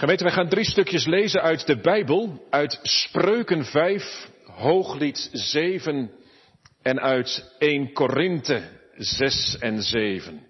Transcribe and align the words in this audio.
Gemeente, 0.00 0.24
wij 0.24 0.32
gaan 0.32 0.48
drie 0.48 0.64
stukjes 0.64 1.06
lezen 1.06 1.42
uit 1.42 1.66
de 1.66 1.80
Bijbel, 1.80 2.46
uit 2.50 2.78
Spreuken 2.82 3.64
5, 3.64 4.30
Hooglied 4.44 5.28
7 5.32 6.10
en 6.82 7.00
uit 7.00 7.54
1 7.58 7.92
Korinthe 7.92 8.62
6 8.96 9.58
en 9.58 9.82
7. 9.82 10.46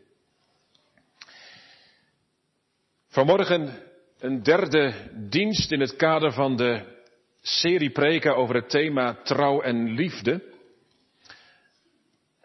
Vanmorgen 3.08 3.82
een 4.18 4.42
derde 4.42 4.94
dienst 5.28 5.72
in 5.72 5.80
het 5.80 5.96
kader 5.96 6.32
van 6.32 6.56
de 6.56 6.82
serie 7.42 7.90
preken 7.90 8.36
over 8.36 8.54
het 8.54 8.70
thema 8.70 9.14
trouw 9.22 9.60
en 9.60 9.94
liefde. 9.94 10.42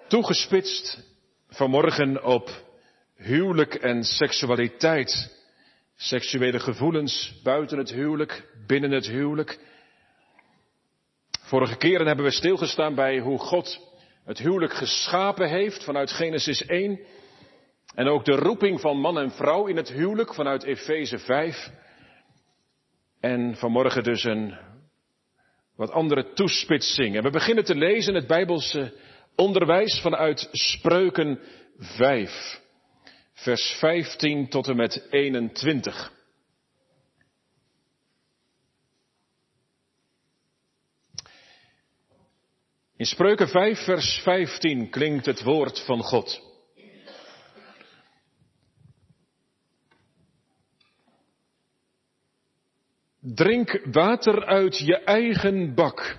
Toegespitst 0.08 1.04
vanmorgen 1.50 2.24
op 2.24 2.50
huwelijk 3.16 3.74
en 3.76 4.04
seksualiteit. 4.04 5.44
Seksuele 5.96 6.60
gevoelens 6.60 7.40
buiten 7.44 7.78
het 7.78 7.92
huwelijk, 7.92 8.48
binnen 8.68 8.92
het 8.92 9.08
huwelijk. 9.08 9.60
Vorige 11.42 11.78
keren 11.78 12.08
hebben 12.08 12.26
we 12.26 12.32
stilgestaan 12.32 12.96
bij 12.96 13.20
hoe 13.20 13.40
God 13.40 13.80
het 14.26 14.38
huwelijk 14.38 14.74
geschapen 14.74 15.50
heeft 15.50 15.84
vanuit 15.84 16.12
Genesis 16.12 16.66
1. 16.66 17.00
En 17.96 18.08
ook 18.08 18.26
de 18.26 18.36
roeping 18.36 18.82
van 18.82 19.00
man 19.00 19.20
en 19.20 19.32
vrouw 19.32 19.66
in 19.66 19.76
het 19.76 19.92
huwelijk 19.92 20.34
vanuit 20.34 20.64
Efeze 20.64 21.18
5. 21.18 21.70
En 23.20 23.56
vanmorgen 23.56 24.04
dus 24.04 24.24
een 24.24 24.58
wat 25.76 25.92
andere 25.92 26.34
toespitsing. 26.34 27.16
En 27.16 27.24
we 27.24 27.30
beginnen 27.30 27.64
te 27.64 27.76
lezen 27.76 28.16
het 28.16 28.28
Bijbelse 28.28 28.94
onderwijs 29.36 30.00
vanuit 30.02 30.50
Spreuken 30.52 31.40
5 31.78 32.64
vers 33.36 33.76
15 33.80 34.48
tot 34.50 34.68
en 34.68 34.76
met 34.76 35.08
21. 35.10 36.14
In 42.98 43.06
Spreuken 43.06 43.48
5, 43.48 43.84
vers 43.84 44.20
15 44.24 44.90
klinkt 44.90 45.26
het 45.26 45.44
woord 45.44 45.86
van 45.86 46.04
God. 46.04 46.42
Drink 53.22 53.80
water 53.92 54.46
uit 54.46 54.78
je 54.78 54.96
eigen 55.04 55.74
bak, 55.74 56.18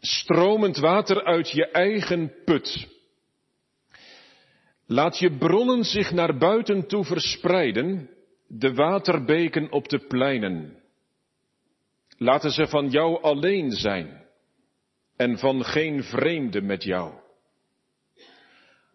stromend 0.00 0.76
water 0.76 1.24
uit 1.24 1.50
je 1.50 1.70
eigen 1.70 2.34
put. 2.44 2.88
Laat 4.92 5.18
je 5.18 5.36
bronnen 5.36 5.84
zich 5.84 6.12
naar 6.12 6.38
buiten 6.38 6.86
toe 6.86 7.04
verspreiden, 7.04 8.10
de 8.46 8.74
waterbeken 8.74 9.72
op 9.72 9.88
de 9.88 9.98
pleinen. 9.98 10.82
Laten 12.16 12.50
ze 12.50 12.66
van 12.66 12.88
jou 12.88 13.22
alleen 13.22 13.70
zijn 13.70 14.26
en 15.16 15.38
van 15.38 15.64
geen 15.64 16.02
vreemde 16.02 16.60
met 16.60 16.82
jou. 16.82 17.14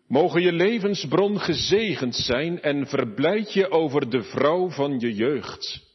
Mogen 0.07 0.41
je 0.41 0.51
levensbron 0.51 1.39
gezegend 1.39 2.15
zijn 2.15 2.61
en 2.61 2.87
verblijd 2.87 3.53
je 3.53 3.69
over 3.69 4.09
de 4.09 4.23
vrouw 4.23 4.69
van 4.69 4.99
je 4.99 5.13
jeugd. 5.13 5.93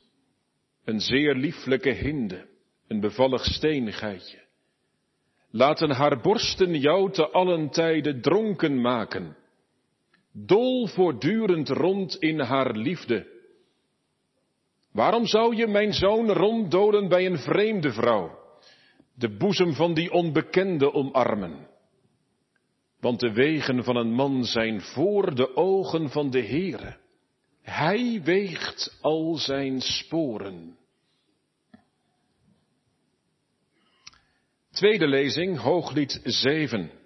Een 0.84 1.00
zeer 1.00 1.34
lieflijke 1.34 1.90
hinde, 1.90 2.46
een 2.88 3.00
bevallig 3.00 3.44
steengeitje. 3.44 4.38
Laten 5.50 5.90
haar 5.90 6.20
borsten 6.20 6.74
jou 6.74 7.12
te 7.12 7.28
allen 7.28 7.70
tijden 7.70 8.20
dronken 8.20 8.80
maken 8.80 9.38
dol 10.32 10.86
voortdurend 10.86 11.68
rond 11.68 12.16
in 12.16 12.40
haar 12.40 12.76
liefde. 12.76 13.38
Waarom 14.92 15.26
zou 15.26 15.56
je 15.56 15.66
mijn 15.66 15.92
zoon 15.92 16.30
ronddolen 16.30 17.08
bij 17.08 17.26
een 17.26 17.38
vreemde 17.38 17.92
vrouw, 17.92 18.38
de 19.14 19.36
boezem 19.36 19.74
van 19.74 19.94
die 19.94 20.10
onbekende 20.10 20.92
omarmen? 20.92 21.68
Want 23.00 23.20
de 23.20 23.32
wegen 23.32 23.84
van 23.84 23.96
een 23.96 24.12
man 24.12 24.44
zijn 24.44 24.80
voor 24.80 25.34
de 25.34 25.56
ogen 25.56 26.10
van 26.10 26.30
de 26.30 26.42
Heere. 26.42 26.96
Hij 27.62 28.20
weegt 28.24 28.98
al 29.00 29.36
zijn 29.36 29.80
sporen. 29.80 30.78
Tweede 34.70 35.06
lezing, 35.06 35.58
Hooglied 35.58 36.20
7. 36.24 36.99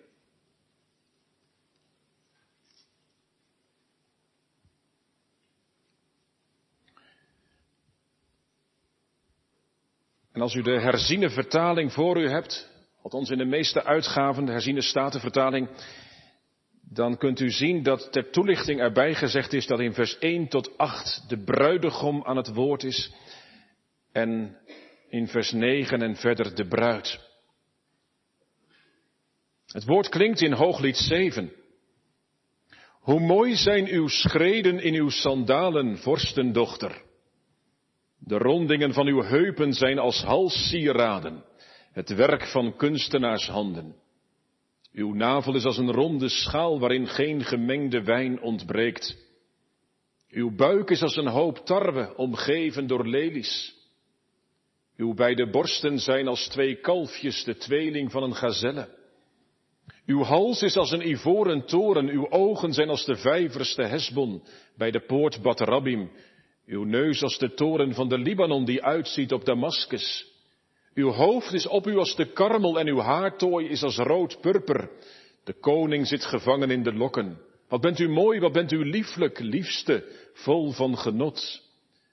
Als 10.44 10.54
u 10.54 10.62
de 10.62 10.80
herziene 10.80 11.30
vertaling 11.30 11.92
voor 11.92 12.20
u 12.20 12.28
hebt, 12.28 12.70
althans 13.02 13.30
in 13.30 13.38
de 13.38 13.44
meeste 13.44 13.84
uitgaven, 13.84 14.44
de 14.44 14.52
herziene 14.52 14.82
statenvertaling, 14.82 15.68
dan 16.90 17.16
kunt 17.16 17.40
u 17.40 17.50
zien 17.50 17.82
dat 17.82 18.12
ter 18.12 18.30
toelichting 18.30 18.80
erbij 18.80 19.14
gezegd 19.14 19.52
is 19.52 19.66
dat 19.66 19.80
in 19.80 19.94
vers 19.94 20.18
1 20.18 20.48
tot 20.48 20.78
8 20.78 21.24
de 21.28 21.44
bruidegom 21.44 22.24
aan 22.24 22.36
het 22.36 22.54
woord 22.54 22.82
is 22.82 23.12
en 24.12 24.56
in 25.08 25.28
vers 25.28 25.52
9 25.52 26.02
en 26.02 26.16
verder 26.16 26.54
de 26.54 26.68
bruid. 26.68 27.20
Het 29.66 29.84
woord 29.84 30.08
klinkt 30.08 30.40
in 30.40 30.52
Hooglied 30.52 30.96
7. 30.96 31.52
Hoe 33.00 33.20
mooi 33.20 33.56
zijn 33.56 33.86
uw 33.86 34.08
schreden 34.08 34.80
in 34.80 34.94
uw 34.94 35.08
sandalen, 35.08 35.98
vorstendochter. 35.98 37.02
De 38.26 38.38
rondingen 38.38 38.92
van 38.92 39.06
uw 39.06 39.22
heupen 39.22 39.72
zijn 39.72 39.98
als 39.98 40.22
halssieraden, 40.22 41.44
het 41.92 42.14
werk 42.14 42.46
van 42.46 42.76
kunstenaarshanden. 42.76 43.94
Uw 44.92 45.14
navel 45.14 45.54
is 45.54 45.64
als 45.64 45.78
een 45.78 45.92
ronde 45.92 46.28
schaal 46.28 46.80
waarin 46.80 47.06
geen 47.06 47.44
gemengde 47.44 48.02
wijn 48.02 48.40
ontbreekt. 48.40 49.16
Uw 50.30 50.54
buik 50.56 50.90
is 50.90 51.02
als 51.02 51.16
een 51.16 51.26
hoop 51.26 51.58
tarwe, 51.58 52.16
omgeven 52.16 52.86
door 52.86 53.08
lelies. 53.08 53.74
Uw 54.96 55.14
beide 55.14 55.50
borsten 55.50 55.98
zijn 55.98 56.28
als 56.28 56.48
twee 56.48 56.80
kalfjes, 56.80 57.44
de 57.44 57.56
tweeling 57.56 58.10
van 58.10 58.22
een 58.22 58.34
gazelle. 58.34 58.88
Uw 60.06 60.22
hals 60.22 60.62
is 60.62 60.76
als 60.76 60.90
een 60.90 61.08
ivoren 61.08 61.66
toren, 61.66 62.08
uw 62.08 62.30
ogen 62.30 62.72
zijn 62.72 62.88
als 62.88 63.04
de 63.04 63.16
vijverste 63.16 63.82
Hesbon 63.82 64.42
bij 64.76 64.90
de 64.90 65.00
poort 65.00 65.42
Batrabim. 65.42 66.10
Uw 66.66 66.84
neus 66.84 67.22
als 67.22 67.38
de 67.38 67.54
toren 67.54 67.94
van 67.94 68.08
de 68.08 68.18
Libanon 68.18 68.64
die 68.64 68.82
uitziet 68.82 69.32
op 69.32 69.44
Damaskus. 69.44 70.32
Uw 70.94 71.10
hoofd 71.10 71.52
is 71.52 71.66
op 71.66 71.86
u 71.86 71.96
als 71.96 72.16
de 72.16 72.32
karmel 72.32 72.78
en 72.78 72.86
uw 72.86 73.00
haartooi 73.00 73.68
is 73.68 73.82
als 73.82 73.96
rood 73.96 74.40
purper. 74.40 74.90
De 75.44 75.52
koning 75.52 76.06
zit 76.06 76.24
gevangen 76.24 76.70
in 76.70 76.82
de 76.82 76.94
lokken. 76.94 77.38
Wat 77.68 77.80
bent 77.80 77.98
u 77.98 78.08
mooi, 78.08 78.40
wat 78.40 78.52
bent 78.52 78.72
u 78.72 78.84
lieflijk, 78.84 79.38
liefste, 79.38 80.04
vol 80.32 80.70
van 80.70 80.98
genot. 80.98 81.62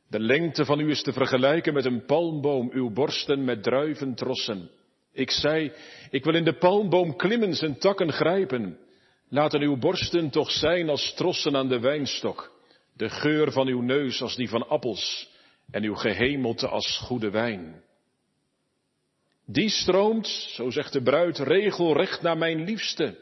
De 0.09 0.19
lengte 0.19 0.65
van 0.65 0.79
u 0.79 0.89
is 0.89 1.03
te 1.03 1.13
vergelijken 1.13 1.73
met 1.73 1.85
een 1.85 2.05
palmboom, 2.05 2.69
uw 2.73 2.89
borsten 2.93 3.43
met 3.43 3.63
druiventrossen. 3.63 4.69
Ik 5.13 5.31
zei, 5.31 5.71
ik 6.09 6.23
wil 6.23 6.35
in 6.35 6.43
de 6.43 6.57
palmboom 6.57 7.15
klimmen, 7.15 7.53
zijn 7.53 7.79
takken 7.79 8.11
grijpen. 8.11 8.77
Laten 9.29 9.61
uw 9.61 9.77
borsten 9.77 10.29
toch 10.29 10.51
zijn 10.51 10.89
als 10.89 11.13
trossen 11.13 11.55
aan 11.55 11.67
de 11.67 11.79
wijnstok 11.79 12.51
de 13.01 13.09
geur 13.09 13.51
van 13.51 13.67
uw 13.67 13.81
neus 13.81 14.21
als 14.21 14.35
die 14.35 14.49
van 14.49 14.67
appels 14.67 15.29
en 15.71 15.83
uw 15.83 15.95
gehemelte 15.95 16.67
als 16.67 16.97
goede 16.97 17.29
wijn. 17.29 17.83
Die 19.45 19.69
stroomt, 19.69 20.27
zo 20.27 20.69
zegt 20.69 20.93
de 20.93 21.01
bruid, 21.01 21.37
regelrecht 21.37 22.21
naar 22.21 22.37
mijn 22.37 22.63
liefste 22.63 23.17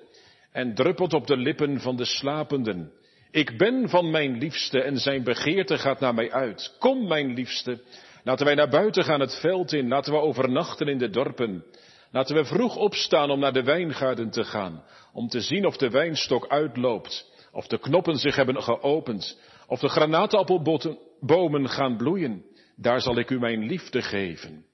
en 0.51 0.75
druppelt 0.75 1.13
op 1.13 1.27
de 1.27 1.37
lippen 1.37 1.79
van 1.79 1.95
de 1.95 2.05
slapenden. 2.05 2.91
Ik 3.31 3.57
ben 3.57 3.89
van 3.89 4.11
mijn 4.11 4.37
liefste 4.37 4.81
en 4.81 4.97
zijn 4.97 5.23
begeerte 5.23 5.77
gaat 5.77 5.99
naar 5.99 6.13
mij 6.13 6.31
uit. 6.31 6.75
Kom, 6.79 7.07
mijn 7.07 7.33
liefste, 7.33 7.81
laten 8.23 8.45
wij 8.45 8.55
naar 8.55 8.69
buiten 8.69 9.03
gaan 9.03 9.19
het 9.19 9.39
veld 9.39 9.73
in, 9.73 9.87
laten 9.87 10.13
we 10.13 10.19
overnachten 10.19 10.87
in 10.87 10.97
de 10.97 11.09
dorpen. 11.09 11.63
Laten 12.11 12.35
we 12.35 12.45
vroeg 12.45 12.75
opstaan 12.75 13.29
om 13.29 13.39
naar 13.39 13.53
de 13.53 13.63
wijngaarden 13.63 14.29
te 14.29 14.43
gaan, 14.43 14.83
om 15.13 15.27
te 15.27 15.41
zien 15.41 15.65
of 15.65 15.77
de 15.77 15.89
wijnstok 15.89 16.47
uitloopt, 16.47 17.31
of 17.51 17.67
de 17.67 17.79
knoppen 17.79 18.17
zich 18.17 18.35
hebben 18.35 18.63
geopend, 18.63 19.37
of 19.69 19.79
de 19.79 19.89
granaatappelbomen 19.89 21.69
gaan 21.69 21.97
bloeien, 21.97 22.45
daar 22.75 23.01
zal 23.01 23.17
ik 23.17 23.29
u 23.29 23.39
mijn 23.39 23.63
liefde 23.63 24.01
geven. 24.01 24.65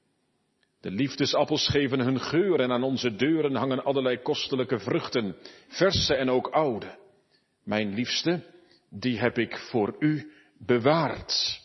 De 0.81 0.91
liefdesappels 0.91 1.67
geven 1.67 1.99
hun 1.99 2.19
geur 2.19 2.59
en 2.59 2.71
aan 2.71 2.83
onze 2.83 3.15
deuren 3.15 3.55
hangen 3.55 3.83
allerlei 3.83 4.21
kostelijke 4.21 4.79
vruchten, 4.79 5.35
verse 5.67 6.15
en 6.15 6.29
ook 6.29 6.47
oude. 6.47 6.97
Mijn 7.63 7.93
liefste, 7.93 8.43
die 8.89 9.19
heb 9.19 9.37
ik 9.37 9.57
voor 9.57 9.95
u 9.99 10.31
bewaard. 10.57 11.63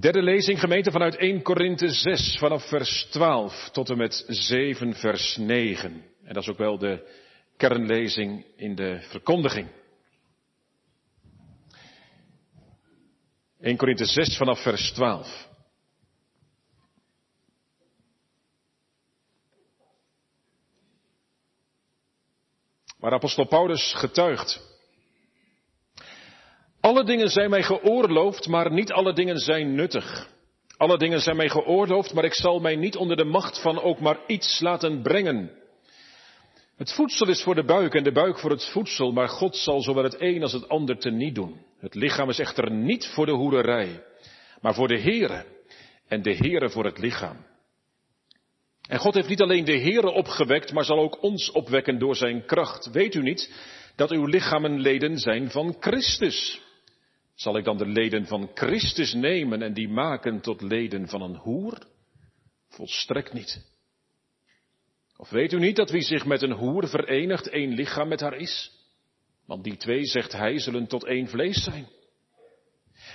Derde 0.00 0.22
lezing 0.22 0.60
gemeente 0.60 0.90
vanuit 0.90 1.16
1 1.16 1.42
Korinthe 1.42 1.88
6 1.88 2.36
vanaf 2.38 2.68
vers 2.68 3.06
12 3.10 3.70
tot 3.70 3.90
en 3.90 3.96
met 3.96 4.24
7 4.26 4.94
vers 4.94 5.36
9. 5.36 6.04
En 6.24 6.34
dat 6.34 6.42
is 6.42 6.48
ook 6.48 6.58
wel 6.58 6.78
de 6.78 7.24
kernlezing 7.56 8.44
in 8.56 8.74
de 8.74 8.98
verkondiging. 9.00 9.68
1 13.60 13.76
Korinthe 13.76 14.04
6 14.04 14.36
vanaf 14.36 14.62
vers 14.62 14.92
12. 14.92 15.48
Waar 22.98 23.12
apostel 23.12 23.46
Paulus 23.46 23.94
getuigt. 23.94 24.74
Alle 26.80 27.04
dingen 27.04 27.28
zijn 27.28 27.50
mij 27.50 27.62
geoorloofd, 27.62 28.46
maar 28.46 28.72
niet 28.72 28.92
alle 28.92 29.12
dingen 29.12 29.38
zijn 29.38 29.74
nuttig. 29.74 30.28
Alle 30.76 30.98
dingen 30.98 31.20
zijn 31.20 31.36
mij 31.36 31.48
geoorloofd, 31.48 32.12
maar 32.12 32.24
ik 32.24 32.34
zal 32.34 32.60
mij 32.60 32.76
niet 32.76 32.96
onder 32.96 33.16
de 33.16 33.24
macht 33.24 33.60
van 33.60 33.80
ook 33.80 34.00
maar 34.00 34.18
iets 34.26 34.60
laten 34.60 35.02
brengen. 35.02 35.50
Het 36.76 36.92
voedsel 36.92 37.28
is 37.28 37.42
voor 37.42 37.54
de 37.54 37.64
buik 37.64 37.94
en 37.94 38.04
de 38.04 38.12
buik 38.12 38.38
voor 38.38 38.50
het 38.50 38.64
voedsel, 38.64 39.12
maar 39.12 39.28
God 39.28 39.56
zal 39.56 39.82
zowel 39.82 40.04
het 40.04 40.20
een 40.20 40.42
als 40.42 40.52
het 40.52 40.68
ander 40.68 40.98
teniet 40.98 41.34
doen. 41.34 41.60
Het 41.78 41.94
lichaam 41.94 42.28
is 42.28 42.38
echter 42.38 42.70
niet 42.70 43.06
voor 43.06 43.26
de 43.26 43.32
hoererij, 43.32 44.04
maar 44.60 44.74
voor 44.74 44.88
de 44.88 45.00
Heere 45.00 45.44
en 46.08 46.22
de 46.22 46.34
Heere 46.34 46.70
voor 46.70 46.84
het 46.84 46.98
lichaam. 46.98 47.46
En 48.88 48.98
God 48.98 49.14
heeft 49.14 49.28
niet 49.28 49.40
alleen 49.40 49.64
de 49.64 49.80
Heere 49.80 50.10
opgewekt, 50.10 50.72
maar 50.72 50.84
zal 50.84 50.98
ook 50.98 51.22
ons 51.22 51.50
opwekken 51.50 51.98
door 51.98 52.16
zijn 52.16 52.44
kracht. 52.44 52.90
Weet 52.90 53.14
u 53.14 53.22
niet 53.22 53.54
dat 53.94 54.10
uw 54.10 54.24
lichamen 54.24 54.80
leden 54.80 55.18
zijn 55.18 55.50
van 55.50 55.76
Christus? 55.80 56.62
Zal 57.34 57.56
ik 57.56 57.64
dan 57.64 57.76
de 57.76 57.86
leden 57.86 58.26
van 58.26 58.50
Christus 58.54 59.12
nemen 59.12 59.62
en 59.62 59.72
die 59.72 59.88
maken 59.88 60.40
tot 60.40 60.62
leden 60.62 61.08
van 61.08 61.22
een 61.22 61.36
hoer? 61.36 61.78
Volstrekt 62.68 63.32
niet. 63.32 63.75
Of 65.16 65.30
weet 65.30 65.52
u 65.52 65.58
niet 65.58 65.76
dat 65.76 65.90
wie 65.90 66.02
zich 66.02 66.24
met 66.24 66.42
een 66.42 66.52
hoer 66.52 66.88
verenigt, 66.88 67.48
één 67.48 67.74
lichaam 67.74 68.08
met 68.08 68.20
haar 68.20 68.36
is? 68.36 68.72
Want 69.46 69.64
die 69.64 69.76
twee, 69.76 70.04
zegt 70.04 70.32
hij, 70.32 70.58
zullen 70.58 70.86
tot 70.86 71.04
één 71.04 71.28
vlees 71.28 71.62
zijn. 71.62 71.88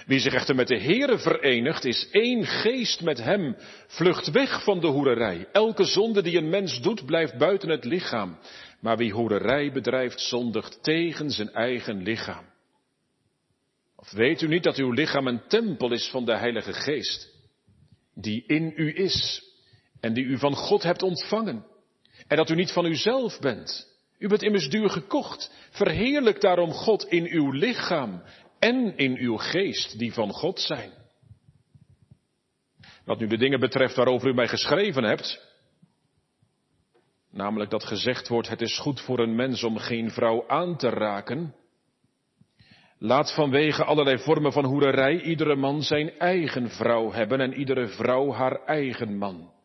Wie 0.06 0.20
zich 0.20 0.34
echter 0.34 0.56
met 0.56 0.68
de 0.68 0.80
Heere 0.80 1.20
verenigt, 1.20 1.86
is 1.86 2.10
één 2.12 2.46
geest 2.46 3.02
met 3.02 3.24
hem, 3.24 3.56
vlucht 3.88 4.32
weg 4.32 4.64
van 4.64 4.80
de 4.80 4.88
hoererij. 4.88 5.48
Elke 5.52 5.84
zonde 5.84 6.22
die 6.22 6.38
een 6.38 6.50
mens 6.50 6.82
doet, 6.82 7.06
blijft 7.06 7.38
buiten 7.38 7.70
het 7.70 7.86
lichaam. 7.86 8.40
Maar 8.80 8.98
wie 8.98 9.12
hoererij 9.12 9.72
bedrijft, 9.72 10.20
zondigt 10.20 10.84
tegen 10.84 11.30
zijn 11.30 11.50
eigen 11.50 12.04
lichaam. 12.04 12.46
Of 13.96 14.12
weet 14.12 14.42
u 14.42 14.48
niet 14.48 14.64
dat 14.64 14.78
uw 14.78 14.92
lichaam 14.92 15.28
een 15.28 15.48
tempel 15.48 15.92
is 15.92 16.10
van 16.10 16.26
de 16.26 16.38
Heilige 16.38 16.74
Geest, 16.74 17.30
die 18.16 18.44
in 18.48 18.74
u 18.76 18.96
is 18.96 19.44
en 20.00 20.14
die 20.14 20.26
u 20.26 20.38
van 20.38 20.56
God 20.56 20.84
hebt 20.84 21.04
ontvangen, 21.04 21.66
en 22.32 22.38
dat 22.38 22.50
u 22.50 22.56
niet 22.56 22.72
van 22.72 22.86
uzelf 22.86 23.40
bent. 23.40 23.88
U 24.18 24.28
bent 24.28 24.42
immers 24.42 24.70
duur 24.70 24.90
gekocht. 24.90 25.52
Verheerlijk 25.70 26.42
daarom 26.42 26.72
God 26.72 27.06
in 27.06 27.26
uw 27.26 27.52
lichaam 27.52 28.24
en 28.60 28.98
in 28.98 29.18
uw 29.18 29.38
geest 29.38 30.00
die 30.00 30.14
van 30.14 30.30
God 30.30 30.60
zijn. 30.60 30.92
Wat 33.06 33.20
nu 33.20 33.28
de 33.28 33.38
dingen 33.38 33.60
betreft 33.60 33.96
waarover 33.96 34.30
u 34.30 34.34
mij 34.34 34.48
geschreven 34.48 35.04
hebt, 35.04 35.42
namelijk 37.32 37.70
dat 37.70 37.84
gezegd 37.84 38.28
wordt, 38.28 38.50
het 38.50 38.62
is 38.62 38.80
goed 38.80 39.02
voor 39.02 39.20
een 39.20 39.36
mens 39.36 39.64
om 39.64 39.78
geen 39.78 40.12
vrouw 40.12 40.48
aan 40.48 40.78
te 40.78 40.90
raken, 40.90 41.56
laat 42.98 43.34
vanwege 43.34 43.84
allerlei 43.84 44.18
vormen 44.18 44.52
van 44.52 44.66
hoererij 44.66 45.22
iedere 45.22 45.56
man 45.56 45.82
zijn 45.82 46.18
eigen 46.18 46.70
vrouw 46.70 47.12
hebben 47.12 47.40
en 47.40 47.54
iedere 47.54 47.88
vrouw 47.88 48.32
haar 48.32 48.66
eigen 48.66 49.18
man. 49.18 49.60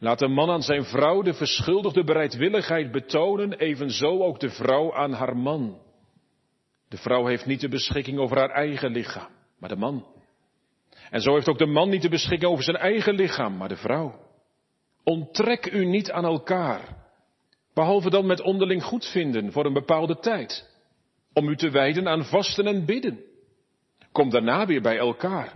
Laat 0.00 0.20
een 0.20 0.32
man 0.32 0.50
aan 0.50 0.62
zijn 0.62 0.84
vrouw 0.84 1.22
de 1.22 1.34
verschuldigde 1.34 2.04
bereidwilligheid 2.04 2.90
betonen, 2.92 3.52
evenzo 3.52 4.22
ook 4.22 4.40
de 4.40 4.50
vrouw 4.50 4.94
aan 4.94 5.12
haar 5.12 5.36
man. 5.36 5.78
De 6.88 6.96
vrouw 6.96 7.26
heeft 7.26 7.46
niet 7.46 7.60
de 7.60 7.68
beschikking 7.68 8.18
over 8.18 8.38
haar 8.38 8.50
eigen 8.50 8.92
lichaam, 8.92 9.30
maar 9.58 9.68
de 9.68 9.76
man. 9.76 10.06
En 11.10 11.20
zo 11.20 11.34
heeft 11.34 11.48
ook 11.48 11.58
de 11.58 11.66
man 11.66 11.88
niet 11.88 12.02
de 12.02 12.08
beschikking 12.08 12.50
over 12.50 12.64
zijn 12.64 12.76
eigen 12.76 13.14
lichaam, 13.14 13.56
maar 13.56 13.68
de 13.68 13.76
vrouw. 13.76 14.14
Onttrek 15.04 15.72
u 15.72 15.84
niet 15.84 16.10
aan 16.10 16.24
elkaar, 16.24 16.96
behalve 17.74 18.10
dan 18.10 18.26
met 18.26 18.40
onderling 18.40 18.82
goedvinden 18.82 19.52
voor 19.52 19.64
een 19.64 19.72
bepaalde 19.72 20.18
tijd, 20.18 20.78
om 21.32 21.48
u 21.48 21.56
te 21.56 21.70
wijden 21.70 22.08
aan 22.08 22.24
vasten 22.24 22.66
en 22.66 22.84
bidden. 22.84 23.20
Kom 24.12 24.30
daarna 24.30 24.66
weer 24.66 24.82
bij 24.82 24.98
elkaar, 24.98 25.52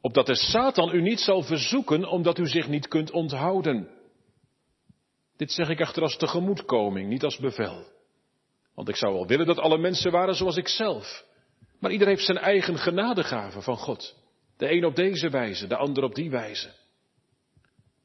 opdat 0.00 0.26
de 0.26 0.34
Satan 0.34 0.94
u 0.94 1.00
niet 1.00 1.20
zal 1.20 1.42
verzoeken 1.42 2.04
omdat 2.04 2.38
u 2.38 2.46
zich 2.46 2.68
niet 2.68 2.88
kunt 2.88 3.10
onthouden. 3.10 3.88
Dit 5.36 5.52
zeg 5.52 5.68
ik 5.68 5.80
echter 5.80 6.02
als 6.02 6.16
tegemoetkoming, 6.16 7.08
niet 7.08 7.24
als 7.24 7.38
bevel. 7.38 7.86
Want 8.74 8.88
ik 8.88 8.96
zou 8.96 9.14
wel 9.14 9.26
willen 9.26 9.46
dat 9.46 9.58
alle 9.58 9.78
mensen 9.78 10.10
waren 10.10 10.34
zoals 10.34 10.56
ik 10.56 10.68
zelf. 10.68 11.24
Maar 11.80 11.90
ieder 11.90 12.08
heeft 12.08 12.24
zijn 12.24 12.38
eigen 12.38 12.78
genadegave 12.78 13.62
van 13.62 13.76
God. 13.76 14.16
De 14.56 14.72
een 14.72 14.84
op 14.84 14.96
deze 14.96 15.30
wijze, 15.30 15.66
de 15.66 15.76
ander 15.76 16.04
op 16.04 16.14
die 16.14 16.30
wijze. 16.30 16.74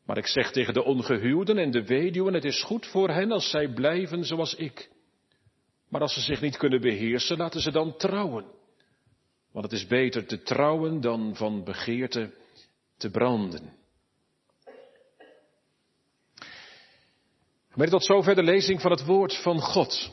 Maar 0.06 0.18
ik 0.18 0.28
zeg 0.28 0.51
tegen 0.51 0.74
de 0.74 0.84
ongehuwden 0.84 1.57
en 1.57 1.72
de 1.72 1.86
weduwen, 1.86 2.34
het 2.34 2.45
is 2.45 2.63
goed 2.63 2.86
voor 2.86 3.10
hen 3.10 3.31
als 3.31 3.50
zij 3.50 3.74
blijven 3.74 4.25
zoals 4.25 4.56
ik. 4.56 4.90
Maar 5.90 6.01
als 6.01 6.13
ze 6.13 6.22
zich 6.22 6.42
niet 6.42 6.57
kunnen 6.57 6.81
beheersen, 6.81 7.38
laten 7.38 7.62
ze 7.62 7.72
dan 7.72 7.98
trouwen. 7.98 8.45
Want 9.53 9.65
het 9.65 9.73
is 9.73 9.88
beter 9.88 10.25
te 10.25 10.41
trouwen 10.41 11.01
dan 11.01 11.35
van 11.35 11.63
begeerte 11.63 12.33
te 12.97 13.09
branden. 13.09 13.73
Gemeente, 17.69 17.95
tot 17.95 18.05
zover 18.05 18.35
de 18.35 18.44
lezing 18.44 18.81
van 18.81 18.91
het 18.91 19.05
woord 19.05 19.38
van 19.38 19.59
God. 19.59 20.11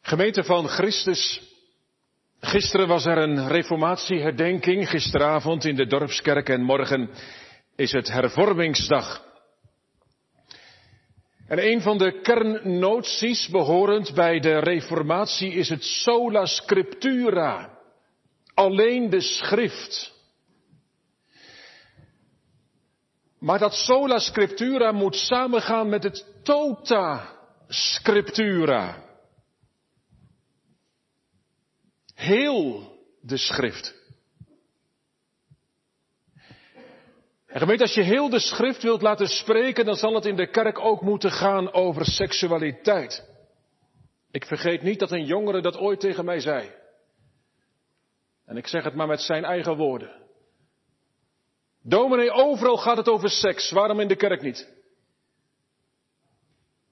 Gemeente 0.00 0.44
van 0.44 0.68
Christus. 0.68 1.50
Gisteren 2.40 2.88
was 2.88 3.06
er 3.06 3.18
een 3.18 3.48
reformatieherdenking, 3.48 4.88
gisteravond 4.88 5.64
in 5.64 5.76
de 5.76 5.86
dorpskerk 5.86 6.48
en 6.48 6.62
morgen 6.62 7.10
is 7.76 7.92
het 7.92 8.08
hervormingsdag. 8.08 9.31
En 11.48 11.66
een 11.66 11.80
van 11.80 11.98
de 11.98 12.20
kernnoties 12.20 13.48
behorend 13.48 14.14
bij 14.14 14.40
de 14.40 14.58
reformatie 14.58 15.52
is 15.52 15.68
het 15.68 15.84
sola 15.84 16.46
scriptura. 16.46 17.78
Alleen 18.54 19.10
de 19.10 19.20
schrift. 19.20 20.12
Maar 23.38 23.58
dat 23.58 23.74
sola 23.74 24.18
scriptura 24.18 24.92
moet 24.92 25.16
samengaan 25.16 25.88
met 25.88 26.02
het 26.02 26.26
tota 26.42 27.36
scriptura. 27.68 29.04
Heel 32.14 32.92
de 33.20 33.36
schrift. 33.36 34.01
En 37.52 37.60
gemeente, 37.60 37.82
als 37.82 37.94
je 37.94 38.02
heel 38.02 38.28
de 38.28 38.38
schrift 38.38 38.82
wilt 38.82 39.02
laten 39.02 39.28
spreken, 39.28 39.84
dan 39.84 39.94
zal 39.94 40.14
het 40.14 40.26
in 40.26 40.36
de 40.36 40.50
kerk 40.50 40.78
ook 40.78 41.00
moeten 41.02 41.30
gaan 41.30 41.72
over 41.72 42.04
seksualiteit. 42.04 43.30
Ik 44.30 44.44
vergeet 44.44 44.82
niet 44.82 44.98
dat 44.98 45.10
een 45.10 45.24
jongere 45.24 45.60
dat 45.60 45.76
ooit 45.76 46.00
tegen 46.00 46.24
mij 46.24 46.40
zei. 46.40 46.70
En 48.46 48.56
ik 48.56 48.66
zeg 48.66 48.84
het 48.84 48.94
maar 48.94 49.06
met 49.06 49.20
zijn 49.20 49.44
eigen 49.44 49.76
woorden. 49.76 50.20
Dominee, 51.82 52.30
overal 52.30 52.76
gaat 52.76 52.96
het 52.96 53.08
over 53.08 53.30
seks, 53.30 53.70
waarom 53.70 54.00
in 54.00 54.08
de 54.08 54.16
kerk 54.16 54.42
niet? 54.42 54.68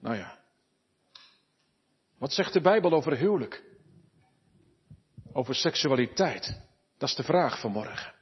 Nou 0.01 0.17
ja. 0.17 0.39
Wat 2.19 2.33
zegt 2.33 2.53
de 2.53 2.61
Bijbel 2.61 2.93
over 2.93 3.17
huwelijk? 3.17 3.69
over 5.33 5.55
seksualiteit? 5.55 6.61
Dat 6.99 7.09
is 7.09 7.15
de 7.15 7.23
vraag 7.23 7.61
van 7.61 7.71
morgen. 7.71 8.13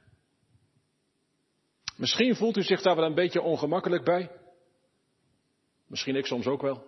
Misschien 1.98 2.36
voelt 2.36 2.56
u 2.56 2.62
zich 2.62 2.82
daar 2.82 2.96
wel 2.96 3.04
een 3.04 3.14
beetje 3.14 3.42
ongemakkelijk 3.42 4.04
bij. 4.04 4.30
Misschien 5.86 6.16
ik 6.16 6.26
soms 6.26 6.46
ook 6.46 6.62
wel. 6.62 6.82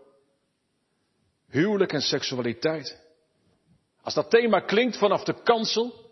Huwelijk 1.48 1.92
en 1.92 2.00
seksualiteit. 2.00 3.08
Als 4.02 4.14
dat 4.14 4.30
thema 4.30 4.60
klinkt 4.60 4.98
vanaf 4.98 5.24
de 5.24 5.42
kansel. 5.42 6.10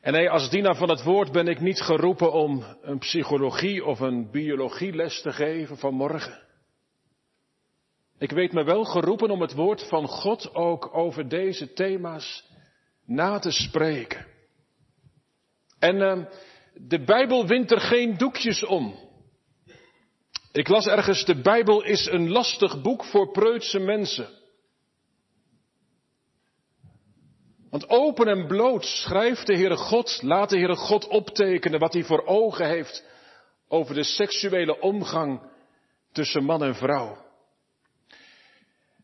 En 0.00 0.12
nee, 0.12 0.30
als 0.30 0.50
dienaar 0.50 0.76
van 0.76 0.88
het 0.88 1.02
woord 1.02 1.32
ben 1.32 1.48
ik 1.48 1.60
niet 1.60 1.80
geroepen 1.80 2.32
om 2.32 2.76
een 2.82 2.98
psychologie 2.98 3.84
of 3.84 4.00
een 4.00 4.30
biologieles 4.30 5.22
te 5.22 5.32
geven 5.32 5.78
vanmorgen. 5.78 6.42
Ik 8.18 8.30
weet 8.30 8.52
me 8.52 8.64
wel 8.64 8.84
geroepen 8.84 9.30
om 9.30 9.40
het 9.40 9.54
woord 9.54 9.88
van 9.88 10.06
God 10.06 10.54
ook 10.54 10.94
over 10.94 11.28
deze 11.28 11.72
thema's 11.72 12.44
na 13.04 13.38
te 13.38 13.50
spreken. 13.50 14.26
En 15.78 15.96
uh, 15.96 16.24
de 16.86 17.04
Bijbel 17.04 17.46
wint 17.46 17.70
er 17.70 17.80
geen 17.80 18.16
doekjes 18.16 18.64
om. 18.64 18.94
Ik 20.52 20.68
las 20.68 20.86
ergens, 20.86 21.24
de 21.24 21.40
Bijbel 21.40 21.84
is 21.84 22.06
een 22.06 22.30
lastig 22.30 22.82
boek 22.82 23.04
voor 23.04 23.30
preutse 23.30 23.78
mensen. 23.78 24.28
Want 27.70 27.88
open 27.88 28.26
en 28.28 28.46
bloot 28.46 28.84
schrijft 28.84 29.46
de 29.46 29.54
Heere 29.54 29.76
God, 29.76 30.22
laat 30.22 30.48
de 30.48 30.56
Heere 30.56 30.76
God 30.76 31.06
optekenen 31.06 31.80
wat 31.80 31.92
hij 31.92 32.04
voor 32.04 32.26
ogen 32.26 32.68
heeft 32.68 33.04
over 33.68 33.94
de 33.94 34.04
seksuele 34.04 34.80
omgang 34.80 35.50
tussen 36.12 36.44
man 36.44 36.62
en 36.62 36.74
vrouw. 36.74 37.26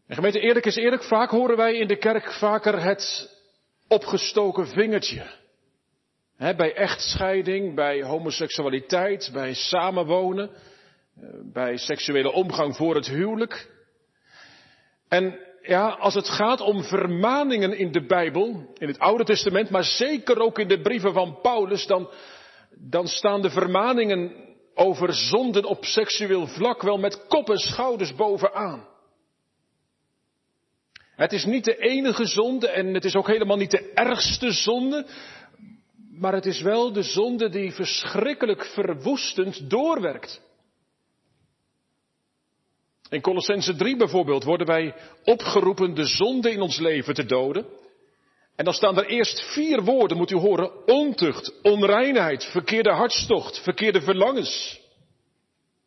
En 0.07 0.15
gemeente, 0.15 0.41
eerlijk 0.41 0.67
is 0.67 0.77
eerlijk, 0.77 1.05
vaak 1.05 1.31
horen 1.31 1.57
wij 1.57 1.75
in 1.75 1.87
de 1.87 1.99
kerk 1.99 2.33
vaker 2.33 2.83
het 2.83 3.31
opgestoken 3.89 4.67
vingertje. 4.67 5.44
Bij 6.39 6.75
echtscheiding, 6.75 7.75
bij 7.75 8.03
homoseksualiteit, 8.03 9.31
bij 9.33 9.55
samenwonen, 9.55 10.51
eh, 10.51 11.29
bij 11.53 11.77
seksuele 11.77 12.33
omgang 12.33 12.77
voor 12.77 12.95
het 12.95 13.07
huwelijk. 13.07 13.71
En 15.09 15.39
ja, 15.63 15.89
als 15.89 16.15
het 16.15 16.29
gaat 16.29 16.61
om 16.61 16.83
vermaningen 16.83 17.79
in 17.79 17.93
de 17.93 18.07
Bijbel, 18.07 18.73
in 18.75 18.89
het 18.89 18.99
Oude 18.99 19.25
Testament, 19.25 19.71
maar 19.71 19.85
zeker 19.85 20.41
ook 20.41 20.59
in 20.59 20.69
de 20.69 20.81
brieven 20.81 21.13
van 21.13 21.39
Paulus, 21.43 21.87
dan, 21.87 22.11
dan 22.71 23.07
staan 23.07 23.43
de 23.43 23.51
vermaningen 23.51 24.33
over 24.75 25.13
zonden 25.13 25.65
op 25.65 25.85
seksueel 25.85 26.47
vlak 26.47 26.83
wel 26.83 26.99
met 26.99 27.27
kop 27.27 27.51
en 27.51 27.59
schouders 27.59 28.15
bovenaan. 28.15 28.87
Het 31.17 31.33
is 31.33 31.45
niet 31.45 31.65
de 31.65 31.77
enige 31.77 32.27
zonde 32.27 32.69
en 32.69 32.95
het 32.95 33.05
is 33.05 33.15
ook 33.15 33.27
helemaal 33.27 33.57
niet 33.57 33.71
de 33.71 33.91
ergste 33.95 34.53
zonde, 34.53 35.07
maar 36.19 36.33
het 36.33 36.47
is 36.47 36.61
wel 36.61 36.93
de 36.93 37.03
zonde 37.03 37.49
die 37.49 37.73
verschrikkelijk 37.73 38.65
verwoestend 38.65 39.71
doorwerkt. 39.71 40.41
In 43.09 43.21
Colossense 43.21 43.77
3 43.77 43.97
bijvoorbeeld 43.97 44.45
worden 44.45 44.67
wij 44.67 44.95
opgeroepen 45.25 45.95
de 45.95 46.05
zonde 46.05 46.51
in 46.51 46.61
ons 46.61 46.79
leven 46.79 47.15
te 47.15 47.25
doden. 47.25 47.67
En 48.57 48.65
dan 48.65 48.75
staan 48.75 48.99
er 48.99 49.07
eerst 49.07 49.53
vier 49.53 49.83
woorden, 49.83 50.17
moet 50.17 50.31
u 50.31 50.37
horen. 50.37 50.87
Ontucht, 50.87 51.63
onreinheid, 51.63 52.45
verkeerde 52.45 52.91
hartstocht, 52.91 53.63
verkeerde 53.63 54.01
verlangens. 54.01 54.81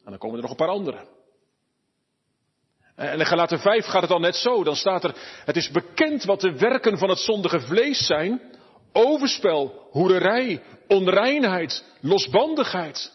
En 0.03 0.10
dan 0.12 0.17
komen 0.17 0.36
er 0.36 0.41
nog 0.41 0.51
een 0.51 0.57
paar 0.57 0.67
andere. 0.67 1.07
En 2.96 3.19
in 3.19 3.25
Galaten 3.25 3.60
5 3.60 3.86
gaat 3.86 4.01
het 4.01 4.12
al 4.12 4.19
net 4.19 4.36
zo. 4.36 4.63
Dan 4.63 4.75
staat 4.75 5.03
er, 5.03 5.15
het 5.46 5.55
is 5.55 5.69
bekend 5.69 6.24
wat 6.24 6.41
de 6.41 6.57
werken 6.57 6.98
van 6.98 7.10
het 7.10 7.19
zondige 7.19 7.60
vlees 7.60 8.05
zijn. 8.05 8.41
Overspel, 8.94 9.88
hoererij, 9.91 10.63
onreinheid, 10.88 11.84
losbandigheid. 12.01 13.13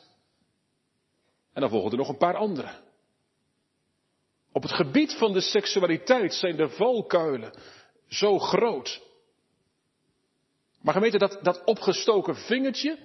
En 1.53 1.61
dan 1.61 1.71
volgen 1.71 1.91
er 1.91 1.97
nog 1.97 2.09
een 2.09 2.17
paar 2.17 2.37
andere. 2.37 2.71
Op 4.53 4.63
het 4.63 4.73
gebied 4.73 5.15
van 5.15 5.33
de 5.33 5.41
seksualiteit 5.41 6.35
zijn 6.35 6.57
de 6.57 6.69
valkuilen 6.69 7.53
zo 8.09 8.39
groot. 8.39 9.03
Maar 10.83 10.95
gemeente, 10.95 11.19
dat, 11.19 11.39
dat 11.43 11.65
opgestoken 11.65 12.37
vingertje, 12.37 12.99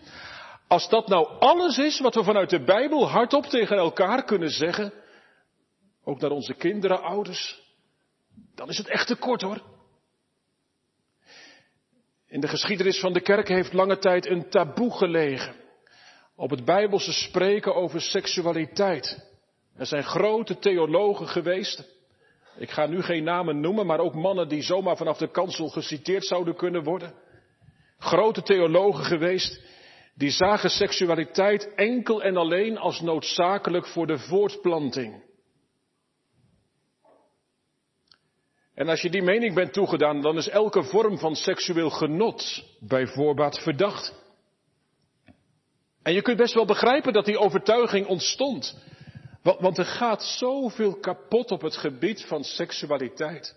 als 0.67 0.89
dat 0.89 1.07
nou 1.07 1.39
alles 1.39 1.77
is 1.77 1.99
wat 1.99 2.15
we 2.15 2.23
vanuit 2.23 2.49
de 2.49 2.63
Bijbel 2.63 3.09
hardop 3.09 3.45
tegen 3.45 3.77
elkaar 3.77 4.23
kunnen 4.23 4.49
zeggen, 4.49 4.93
ook 6.03 6.19
naar 6.19 6.31
onze 6.31 6.53
kinderen, 6.53 7.01
ouders, 7.01 7.61
dan 8.55 8.69
is 8.69 8.77
het 8.77 8.87
echt 8.87 9.07
te 9.07 9.15
kort 9.15 9.41
hoor. 9.41 9.61
In 12.29 12.39
de 12.39 12.47
geschiedenis 12.47 12.99
van 12.99 13.13
de 13.13 13.21
kerk 13.21 13.47
heeft 13.47 13.73
lange 13.73 13.97
tijd 13.97 14.25
een 14.25 14.49
taboe 14.49 14.91
gelegen 14.91 15.55
op 16.37 16.49
het 16.49 16.65
Bijbelse 16.65 17.13
spreken 17.13 17.75
over 17.75 18.01
seksualiteit. 18.01 19.29
Er 19.77 19.85
zijn 19.85 20.03
grote 20.03 20.59
theologen 20.59 21.27
geweest. 21.27 21.95
Ik 22.57 22.69
ga 22.69 22.85
nu 22.85 23.01
geen 23.01 23.23
namen 23.23 23.59
noemen, 23.59 23.85
maar 23.85 23.99
ook 23.99 24.13
mannen 24.13 24.47
die 24.47 24.61
zomaar 24.61 24.97
vanaf 24.97 25.17
de 25.17 25.31
kansel 25.31 25.67
geciteerd 25.67 26.25
zouden 26.25 26.55
kunnen 26.55 26.83
worden. 26.83 27.13
Grote 27.97 28.41
theologen 28.41 29.03
geweest 29.03 29.61
die 30.15 30.29
zagen 30.29 30.69
seksualiteit 30.69 31.73
enkel 31.75 32.23
en 32.23 32.37
alleen 32.37 32.77
als 32.77 33.01
noodzakelijk 33.01 33.87
voor 33.87 34.07
de 34.07 34.17
voortplanting. 34.17 35.23
En 38.77 38.89
als 38.89 39.01
je 39.01 39.09
die 39.09 39.21
mening 39.21 39.53
bent 39.53 39.73
toegedaan, 39.73 40.21
dan 40.21 40.37
is 40.37 40.49
elke 40.49 40.83
vorm 40.83 41.17
van 41.17 41.35
seksueel 41.35 41.89
genot 41.89 42.63
bij 42.79 43.07
voorbaat 43.07 43.59
verdacht. 43.59 44.13
En 46.01 46.13
je 46.13 46.21
kunt 46.21 46.37
best 46.37 46.53
wel 46.53 46.65
begrijpen 46.65 47.13
dat 47.13 47.25
die 47.25 47.39
overtuiging 47.39 48.07
ontstond. 48.07 48.77
Want 49.41 49.77
er 49.77 49.85
gaat 49.85 50.23
zoveel 50.23 50.99
kapot 50.99 51.51
op 51.51 51.61
het 51.61 51.77
gebied 51.77 52.25
van 52.25 52.43
seksualiteit. 52.43 53.55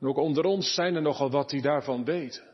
En 0.00 0.06
ook 0.06 0.18
onder 0.18 0.44
ons 0.44 0.74
zijn 0.74 0.94
er 0.94 1.02
nogal 1.02 1.30
wat 1.30 1.50
die 1.50 1.62
daarvan 1.62 2.04
weten. 2.04 2.44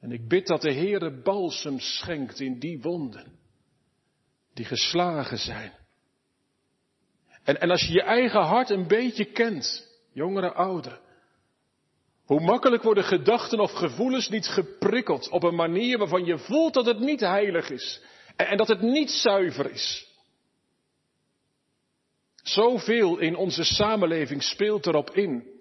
En 0.00 0.12
ik 0.12 0.28
bid 0.28 0.46
dat 0.46 0.60
de 0.60 0.72
Heere 0.72 1.22
balsem 1.22 1.80
schenkt 1.80 2.40
in 2.40 2.58
die 2.58 2.80
wonden, 2.80 3.38
die 4.54 4.64
geslagen 4.64 5.38
zijn. 5.38 5.72
En, 7.48 7.60
en 7.60 7.70
als 7.70 7.80
je 7.80 7.92
je 7.92 8.02
eigen 8.02 8.40
hart 8.40 8.70
een 8.70 8.86
beetje 8.86 9.24
kent, 9.24 9.86
jongeren, 10.12 10.54
ouderen, 10.54 11.00
hoe 12.24 12.40
makkelijk 12.40 12.82
worden 12.82 13.04
gedachten 13.04 13.60
of 13.60 13.72
gevoelens 13.72 14.28
niet 14.28 14.46
geprikkeld 14.46 15.28
op 15.28 15.42
een 15.42 15.54
manier 15.54 15.98
waarvan 15.98 16.24
je 16.24 16.38
voelt 16.38 16.74
dat 16.74 16.86
het 16.86 16.98
niet 16.98 17.20
heilig 17.20 17.70
is 17.70 18.02
en 18.36 18.56
dat 18.56 18.68
het 18.68 18.80
niet 18.80 19.10
zuiver 19.10 19.70
is. 19.70 20.06
Zoveel 22.42 23.18
in 23.18 23.36
onze 23.36 23.64
samenleving 23.64 24.42
speelt 24.42 24.86
erop 24.86 25.10
in. 25.10 25.60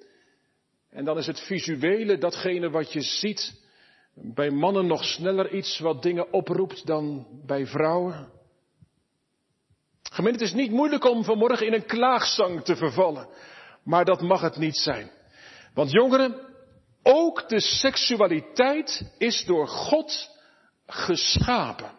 En 0.89 1.06
dan 1.06 1.17
is 1.17 1.27
het 1.27 1.39
visuele 1.39 2.17
datgene 2.17 2.70
wat 2.70 2.94
je 2.94 3.01
ziet. 3.01 3.62
Bij 4.13 4.50
mannen 4.50 4.88
nog 4.88 5.06
sneller 5.06 5.53
iets 5.53 5.79
wat 5.79 6.01
dingen 6.01 6.34
oproept 6.34 6.86
dan 6.86 7.27
bij 7.46 7.65
vrouwen. 7.65 8.36
Gemeente, 10.12 10.40
het 10.40 10.48
is 10.48 10.62
niet 10.62 10.72
moeilijk 10.72 11.06
om 11.06 11.24
vanmorgen 11.24 11.66
in 11.66 11.74
een 11.74 11.86
klaagzang 11.86 12.64
te 12.64 12.76
vervallen. 12.76 13.28
Maar 13.84 14.06
dat 14.06 14.22
mag 14.22 14.42
het 14.42 14.58
niet 14.58 14.78
zijn. 14.78 15.12
Want 15.74 15.92
jongeren, 15.92 16.48
ook 17.04 17.50
de 17.50 17.60
seksualiteit 17.60 19.14
is 19.18 19.46
door 19.46 19.68
God 19.68 20.30
geschapen. 20.86 21.92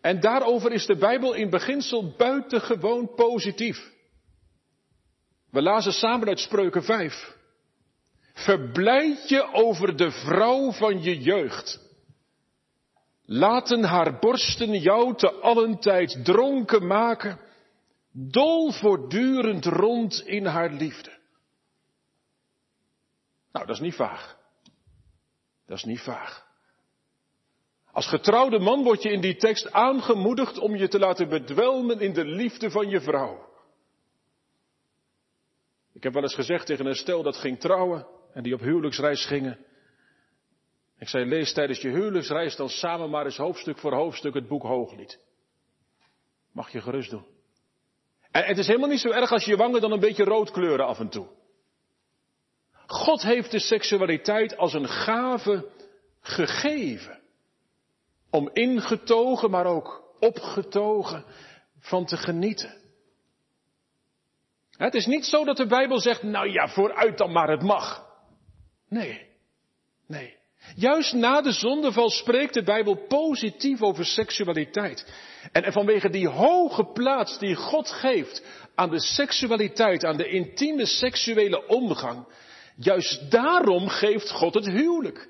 En 0.00 0.20
daarover 0.20 0.72
is 0.72 0.86
de 0.86 0.96
Bijbel 0.96 1.34
in 1.34 1.50
beginsel 1.50 2.14
buitengewoon 2.16 3.14
positief. 3.14 3.90
We 5.50 5.62
lazen 5.62 5.92
samen 5.92 6.28
uit 6.28 6.40
Spreuken 6.40 6.82
5. 6.82 7.36
Verblijd 8.32 9.28
je 9.28 9.52
over 9.52 9.96
de 9.96 10.10
vrouw 10.10 10.72
van 10.72 11.02
je 11.02 11.18
jeugd. 11.18 11.87
Laten 13.30 13.84
haar 13.84 14.18
borsten 14.18 14.78
jou 14.78 15.14
te 15.16 15.30
allen 15.30 15.78
tijd 15.78 16.24
dronken 16.24 16.86
maken, 16.86 17.40
dol 18.12 18.72
voortdurend 18.72 19.64
rond 19.64 20.22
in 20.26 20.44
haar 20.46 20.72
liefde. 20.72 21.18
Nou, 23.52 23.66
dat 23.66 23.74
is 23.74 23.82
niet 23.82 23.94
vaag. 23.94 24.38
Dat 25.66 25.76
is 25.76 25.84
niet 25.84 26.00
vaag. 26.00 26.46
Als 27.92 28.06
getrouwde 28.06 28.58
man 28.58 28.82
word 28.82 29.02
je 29.02 29.10
in 29.10 29.20
die 29.20 29.36
tekst 29.36 29.72
aangemoedigd 29.72 30.58
om 30.58 30.76
je 30.76 30.88
te 30.88 30.98
laten 30.98 31.28
bedwelmen 31.28 32.00
in 32.00 32.12
de 32.12 32.24
liefde 32.24 32.70
van 32.70 32.88
je 32.88 33.00
vrouw. 33.00 33.48
Ik 35.92 36.02
heb 36.02 36.12
wel 36.12 36.22
eens 36.22 36.34
gezegd 36.34 36.66
tegen 36.66 36.86
een 36.86 36.94
stel 36.94 37.22
dat 37.22 37.36
ging 37.36 37.60
trouwen 37.60 38.06
en 38.32 38.42
die 38.42 38.54
op 38.54 38.60
huwelijksreis 38.60 39.26
gingen. 39.26 39.66
Ik 40.98 41.08
zei, 41.08 41.24
lees 41.24 41.52
tijdens 41.52 41.80
je 41.80 41.88
huwelijksreis 41.88 42.56
dan 42.56 42.68
samen 42.68 43.10
maar 43.10 43.24
eens 43.24 43.36
hoofdstuk 43.36 43.78
voor 43.78 43.94
hoofdstuk 43.94 44.34
het 44.34 44.48
boek 44.48 44.62
Hooglied. 44.62 45.20
Mag 46.52 46.70
je 46.70 46.80
gerust 46.80 47.10
doen. 47.10 47.26
En 48.30 48.44
het 48.44 48.58
is 48.58 48.66
helemaal 48.66 48.88
niet 48.88 49.00
zo 49.00 49.10
erg 49.10 49.32
als 49.32 49.44
je 49.44 49.50
je 49.50 49.56
wangen 49.56 49.80
dan 49.80 49.92
een 49.92 50.00
beetje 50.00 50.24
rood 50.24 50.50
kleuren 50.50 50.86
af 50.86 50.98
en 50.98 51.08
toe. 51.08 51.28
God 52.86 53.22
heeft 53.22 53.50
de 53.50 53.58
seksualiteit 53.58 54.56
als 54.56 54.72
een 54.72 54.88
gave 54.88 55.70
gegeven. 56.20 57.20
Om 58.30 58.50
ingetogen, 58.52 59.50
maar 59.50 59.66
ook 59.66 60.14
opgetogen 60.20 61.24
van 61.78 62.04
te 62.06 62.16
genieten. 62.16 62.76
Het 64.70 64.94
is 64.94 65.06
niet 65.06 65.24
zo 65.24 65.44
dat 65.44 65.56
de 65.56 65.66
Bijbel 65.66 66.00
zegt, 66.00 66.22
nou 66.22 66.48
ja, 66.50 66.68
vooruit 66.68 67.18
dan 67.18 67.32
maar, 67.32 67.48
het 67.48 67.62
mag. 67.62 68.06
Nee, 68.88 69.28
nee. 70.06 70.37
Juist 70.74 71.12
na 71.12 71.40
de 71.40 71.52
zondeval 71.52 72.10
spreekt 72.10 72.54
de 72.54 72.62
Bijbel 72.62 72.94
positief 73.08 73.82
over 73.82 74.04
seksualiteit. 74.04 75.06
En 75.52 75.72
vanwege 75.72 76.10
die 76.10 76.28
hoge 76.28 76.84
plaats 76.84 77.38
die 77.38 77.54
God 77.54 77.90
geeft 77.90 78.42
aan 78.74 78.90
de 78.90 79.00
seksualiteit, 79.00 80.04
aan 80.04 80.16
de 80.16 80.28
intieme 80.28 80.86
seksuele 80.86 81.66
omgang, 81.66 82.26
juist 82.76 83.30
daarom 83.30 83.88
geeft 83.88 84.30
God 84.30 84.54
het 84.54 84.66
huwelijk 84.66 85.28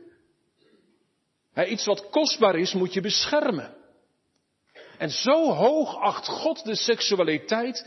iets 1.66 1.85
wat 1.85 2.11
kostbaar 2.11 2.54
is, 2.54 2.73
moet 2.73 2.95
je 2.95 3.00
beschermen. 3.00 3.75
En 4.99 5.11
zo 5.11 5.52
hoog 5.52 5.97
acht 5.97 6.26
God 6.26 6.64
de 6.64 6.76
seksualiteit 6.76 7.87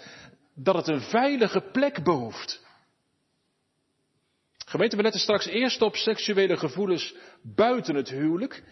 dat 0.55 0.75
het 0.75 0.87
een 0.87 1.01
veilige 1.01 1.61
plek 1.71 2.03
behoeft. 2.03 2.61
Gemeente, 4.71 4.95
we 4.95 5.01
letten 5.01 5.21
straks 5.21 5.45
eerst 5.45 5.81
op 5.81 5.95
seksuele 5.95 6.57
gevoelens 6.57 7.15
buiten 7.41 7.95
het 7.95 8.09
huwelijk, 8.09 8.63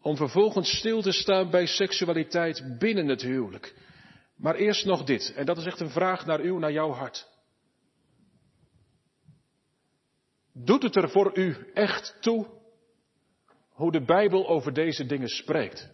om 0.00 0.16
vervolgens 0.16 0.78
stil 0.78 1.02
te 1.02 1.12
staan 1.12 1.50
bij 1.50 1.66
seksualiteit 1.66 2.78
binnen 2.78 3.08
het 3.08 3.22
huwelijk. 3.22 3.74
Maar 4.36 4.54
eerst 4.54 4.84
nog 4.84 5.04
dit, 5.04 5.32
en 5.36 5.46
dat 5.46 5.56
is 5.56 5.64
echt 5.64 5.80
een 5.80 5.90
vraag 5.90 6.26
naar 6.26 6.40
u, 6.40 6.58
naar 6.58 6.72
jouw 6.72 6.90
hart. 6.90 7.28
Doet 10.52 10.82
het 10.82 10.96
er 10.96 11.10
voor 11.10 11.38
u 11.38 11.70
echt 11.74 12.16
toe 12.20 12.46
hoe 13.68 13.92
de 13.92 14.04
Bijbel 14.04 14.48
over 14.48 14.72
deze 14.72 15.06
dingen 15.06 15.28
spreekt? 15.28 15.90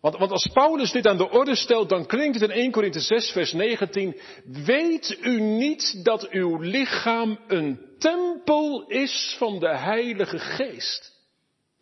Want, 0.00 0.16
want, 0.16 0.30
als 0.30 0.50
Paulus 0.52 0.92
dit 0.92 1.06
aan 1.06 1.16
de 1.16 1.30
orde 1.30 1.54
stelt, 1.54 1.88
dan 1.88 2.06
klinkt 2.06 2.40
het 2.40 2.50
in 2.50 2.56
1 2.56 2.70
Korinthe 2.70 3.00
6, 3.00 3.30
vers 3.30 3.52
19. 3.52 4.20
Weet 4.44 5.18
u 5.20 5.40
niet 5.40 6.04
dat 6.04 6.28
uw 6.28 6.56
lichaam 6.56 7.38
een 7.46 7.80
tempel 7.98 8.86
is 8.86 9.34
van 9.38 9.58
de 9.58 9.76
Heilige 9.76 10.38
Geest? 10.38 11.16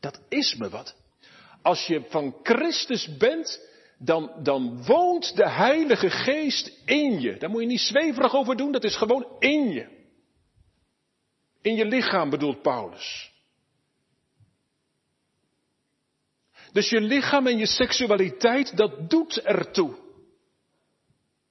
Dat 0.00 0.20
is 0.28 0.54
me 0.54 0.68
wat. 0.68 0.94
Als 1.62 1.87
je 1.87 2.02
van 2.08 2.37
Christus 2.42 3.16
bent, 3.16 3.61
dan, 3.99 4.32
dan 4.42 4.85
woont 4.85 5.37
de 5.37 5.50
Heilige 5.50 6.11
Geest 6.11 6.82
in 6.85 7.20
je. 7.20 7.37
Daar 7.37 7.50
moet 7.50 7.61
je 7.61 7.66
niet 7.66 7.80
zweverig 7.80 8.35
over 8.35 8.56
doen, 8.56 8.73
dat 8.73 8.85
is 8.85 8.96
gewoon 8.96 9.26
in 9.38 9.73
je. 9.73 9.88
In 11.62 11.75
je 11.75 11.85
lichaam 11.85 12.30
bedoelt 12.30 12.62
Paulus. 12.62 13.35
Dus 16.73 16.88
je 16.88 17.00
lichaam 17.00 17.46
en 17.46 17.58
je 17.58 17.66
seksualiteit, 17.66 18.76
dat 18.76 19.11
doet 19.11 19.40
ertoe. 19.42 19.94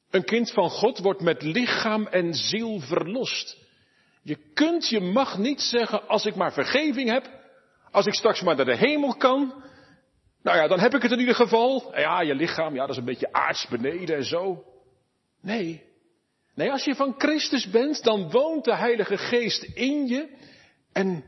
Een 0.09 0.23
kind 0.23 0.51
van 0.51 0.69
God 0.69 0.99
wordt 0.99 1.21
met 1.21 1.41
lichaam 1.41 2.07
en 2.07 2.33
ziel 2.33 2.79
verlost. 2.79 3.57
Je 4.21 4.37
kunt, 4.53 4.89
je 4.89 4.99
mag 4.99 5.37
niet 5.37 5.61
zeggen, 5.61 6.07
als 6.07 6.25
ik 6.25 6.35
maar 6.35 6.53
vergeving 6.53 7.09
heb, 7.09 7.29
als 7.91 8.05
ik 8.05 8.13
straks 8.13 8.41
maar 8.41 8.55
naar 8.55 8.65
de 8.65 8.77
hemel 8.77 9.15
kan, 9.15 9.63
nou 10.45 10.57
ja, 10.57 10.67
dan 10.67 10.79
heb 10.79 10.93
ik 10.93 11.01
het 11.01 11.11
in 11.11 11.19
ieder 11.19 11.35
geval. 11.35 11.91
Ja, 11.95 12.21
je 12.21 12.35
lichaam, 12.35 12.73
ja, 12.73 12.79
dat 12.79 12.89
is 12.89 12.97
een 12.97 13.05
beetje 13.05 13.33
aards 13.33 13.67
beneden 13.67 14.15
en 14.15 14.25
zo. 14.25 14.63
Nee. 15.41 15.83
Nee, 16.55 16.71
als 16.71 16.83
je 16.83 16.95
van 16.95 17.15
Christus 17.17 17.69
bent, 17.69 18.03
dan 18.03 18.31
woont 18.31 18.65
de 18.65 18.75
Heilige 18.75 19.17
Geest 19.17 19.63
in 19.63 20.07
je. 20.07 20.29
En 20.93 21.23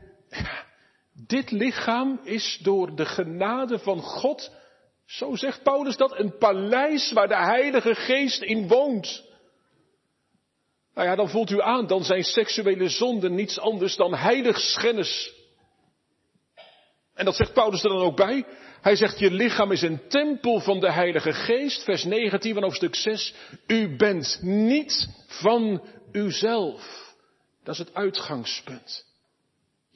dit 1.26 1.50
lichaam 1.50 2.20
is 2.22 2.58
door 2.62 2.94
de 2.94 3.06
genade 3.06 3.78
van 3.78 4.00
God, 4.00 4.50
zo 5.06 5.34
zegt 5.34 5.62
Paulus 5.62 5.96
dat, 5.96 6.18
een 6.18 6.38
paleis 6.38 7.12
waar 7.12 7.28
de 7.28 7.36
Heilige 7.36 7.94
Geest 7.94 8.42
in 8.42 8.68
woont. 8.68 9.26
Nou 10.94 11.08
ja, 11.08 11.16
dan 11.16 11.28
voelt 11.28 11.50
u 11.50 11.60
aan, 11.60 11.86
dan 11.86 12.04
zijn 12.04 12.24
seksuele 12.24 12.88
zonden 12.88 13.34
niets 13.34 13.58
anders 13.58 13.96
dan 13.96 14.14
heiligschennis. 14.14 15.32
En 17.14 17.24
dat 17.24 17.36
zegt 17.36 17.52
Paulus 17.52 17.82
er 17.82 17.88
dan 17.90 18.02
ook 18.02 18.16
bij. 18.16 18.44
Hij 18.80 18.96
zegt, 18.96 19.18
je 19.18 19.30
lichaam 19.30 19.72
is 19.72 19.82
een 19.82 20.08
tempel 20.08 20.60
van 20.60 20.80
de 20.80 20.92
Heilige 20.92 21.32
Geest, 21.32 21.82
vers 21.82 22.04
19 22.04 22.54
van 22.54 22.62
hoofdstuk 22.62 22.94
6. 22.94 23.34
U 23.66 23.96
bent 23.96 24.38
niet 24.42 25.08
van 25.26 25.84
uzelf. 26.12 27.14
Dat 27.64 27.74
is 27.74 27.78
het 27.78 27.94
uitgangspunt. 27.94 29.07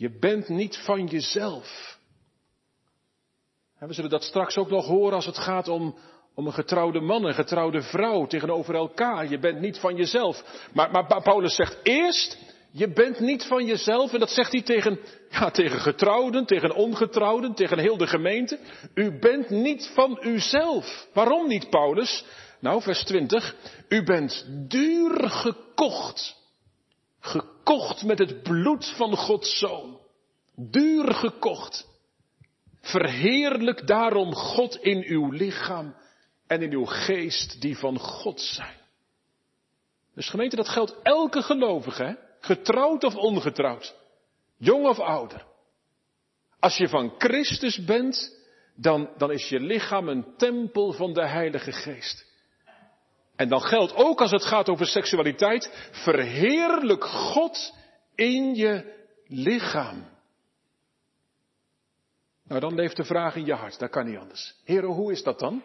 Je 0.02 0.18
bent 0.18 0.48
niet 0.48 0.76
van 0.76 1.06
jezelf. 1.06 1.98
we 3.78 3.92
zullen 3.92 4.10
dat 4.10 4.22
straks 4.22 4.56
ook 4.56 4.70
nog 4.70 4.86
horen 4.86 5.14
als 5.14 5.26
het 5.26 5.38
gaat 5.38 5.68
om, 5.68 5.94
om 6.34 6.46
een 6.46 6.52
getrouwde 6.52 7.00
man, 7.00 7.24
een 7.24 7.34
getrouwde 7.34 7.82
vrouw 7.82 8.26
tegenover 8.26 8.74
elkaar. 8.74 9.30
Je 9.30 9.38
bent 9.38 9.60
niet 9.60 9.78
van 9.78 9.96
jezelf. 9.96 10.66
Maar, 10.72 10.90
maar 10.90 11.22
Paulus 11.22 11.54
zegt 11.54 11.78
eerst, 11.82 12.38
je 12.70 12.92
bent 12.92 13.20
niet 13.20 13.44
van 13.44 13.66
jezelf. 13.66 14.12
En 14.12 14.18
dat 14.18 14.30
zegt 14.30 14.52
hij 14.52 14.62
tegen, 14.62 14.98
ja, 15.30 15.50
tegen 15.50 15.80
getrouwden, 15.80 16.46
tegen 16.46 16.74
ongetrouwden, 16.74 17.54
tegen 17.54 17.78
heel 17.78 17.96
de 17.96 18.06
gemeente. 18.06 18.58
U 18.94 19.18
bent 19.18 19.50
niet 19.50 19.90
van 19.94 20.18
uzelf. 20.20 21.06
Waarom 21.12 21.48
niet, 21.48 21.70
Paulus? 21.70 22.24
Nou, 22.60 22.82
vers 22.82 23.04
20. 23.04 23.54
U 23.88 24.04
bent 24.04 24.46
duur 24.68 25.30
gekocht. 25.30 26.41
Gekocht 27.22 28.02
met 28.02 28.18
het 28.18 28.42
bloed 28.42 28.92
van 28.96 29.16
Gods 29.16 29.58
zoon. 29.58 30.00
Duur 30.56 31.14
gekocht. 31.14 31.88
Verheerlijk 32.80 33.86
daarom 33.86 34.34
God 34.34 34.76
in 34.76 35.04
uw 35.06 35.30
lichaam 35.30 35.94
en 36.46 36.62
in 36.62 36.72
uw 36.72 36.84
geest 36.84 37.60
die 37.60 37.78
van 37.78 37.98
God 37.98 38.40
zijn. 38.40 38.76
Dus 40.14 40.28
gemeente, 40.28 40.56
dat 40.56 40.68
geldt 40.68 40.96
elke 41.02 41.42
gelovige, 41.42 42.02
hè? 42.02 42.14
getrouwd 42.40 43.04
of 43.04 43.14
ongetrouwd, 43.14 43.94
jong 44.56 44.86
of 44.86 44.98
ouder. 44.98 45.44
Als 46.58 46.76
je 46.76 46.88
van 46.88 47.14
Christus 47.18 47.84
bent, 47.84 48.38
dan, 48.76 49.10
dan 49.16 49.32
is 49.32 49.48
je 49.48 49.60
lichaam 49.60 50.08
een 50.08 50.36
tempel 50.36 50.92
van 50.92 51.12
de 51.12 51.26
Heilige 51.26 51.72
Geest. 51.72 52.31
En 53.36 53.48
dan 53.48 53.60
geldt 53.60 53.94
ook 53.94 54.20
als 54.20 54.30
het 54.30 54.44
gaat 54.44 54.68
over 54.68 54.86
seksualiteit, 54.86 55.88
verheerlijk 55.90 57.04
God 57.04 57.74
in 58.14 58.54
je 58.54 59.04
lichaam. 59.26 60.10
Nou, 62.44 62.60
dan 62.60 62.74
leeft 62.74 62.96
de 62.96 63.04
vraag 63.04 63.36
in 63.36 63.44
je 63.44 63.54
hart, 63.54 63.78
dat 63.78 63.90
kan 63.90 64.06
niet 64.06 64.18
anders. 64.18 64.54
Heren, 64.64 64.88
hoe 64.88 65.12
is 65.12 65.22
dat 65.22 65.38
dan? 65.38 65.62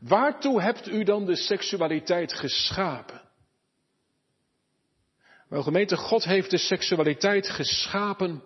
Waartoe 0.00 0.62
hebt 0.62 0.88
u 0.88 1.04
dan 1.04 1.24
de 1.24 1.36
seksualiteit 1.36 2.32
geschapen? 2.32 3.22
Wel 5.48 5.62
gemeente, 5.62 5.96
God 5.96 6.24
heeft 6.24 6.50
de 6.50 6.58
seksualiteit 6.58 7.48
geschapen 7.48 8.42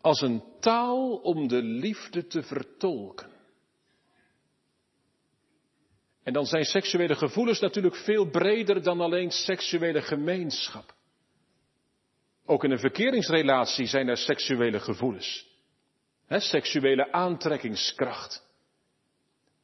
als 0.00 0.20
een 0.20 0.42
taal 0.60 1.16
om 1.16 1.48
de 1.48 1.62
liefde 1.62 2.26
te 2.26 2.42
vertolken. 2.42 3.30
En 6.28 6.34
dan 6.34 6.46
zijn 6.46 6.64
seksuele 6.64 7.14
gevoelens 7.14 7.60
natuurlijk 7.60 7.96
veel 7.96 8.30
breder 8.30 8.82
dan 8.82 9.00
alleen 9.00 9.30
seksuele 9.30 10.02
gemeenschap. 10.02 10.94
Ook 12.46 12.64
in 12.64 12.70
een 12.70 12.78
verkeringsrelatie 12.78 13.86
zijn 13.86 14.08
er 14.08 14.16
seksuele 14.16 14.80
gevoelens. 14.80 15.46
Seksuele 16.28 17.12
aantrekkingskracht. 17.12 18.42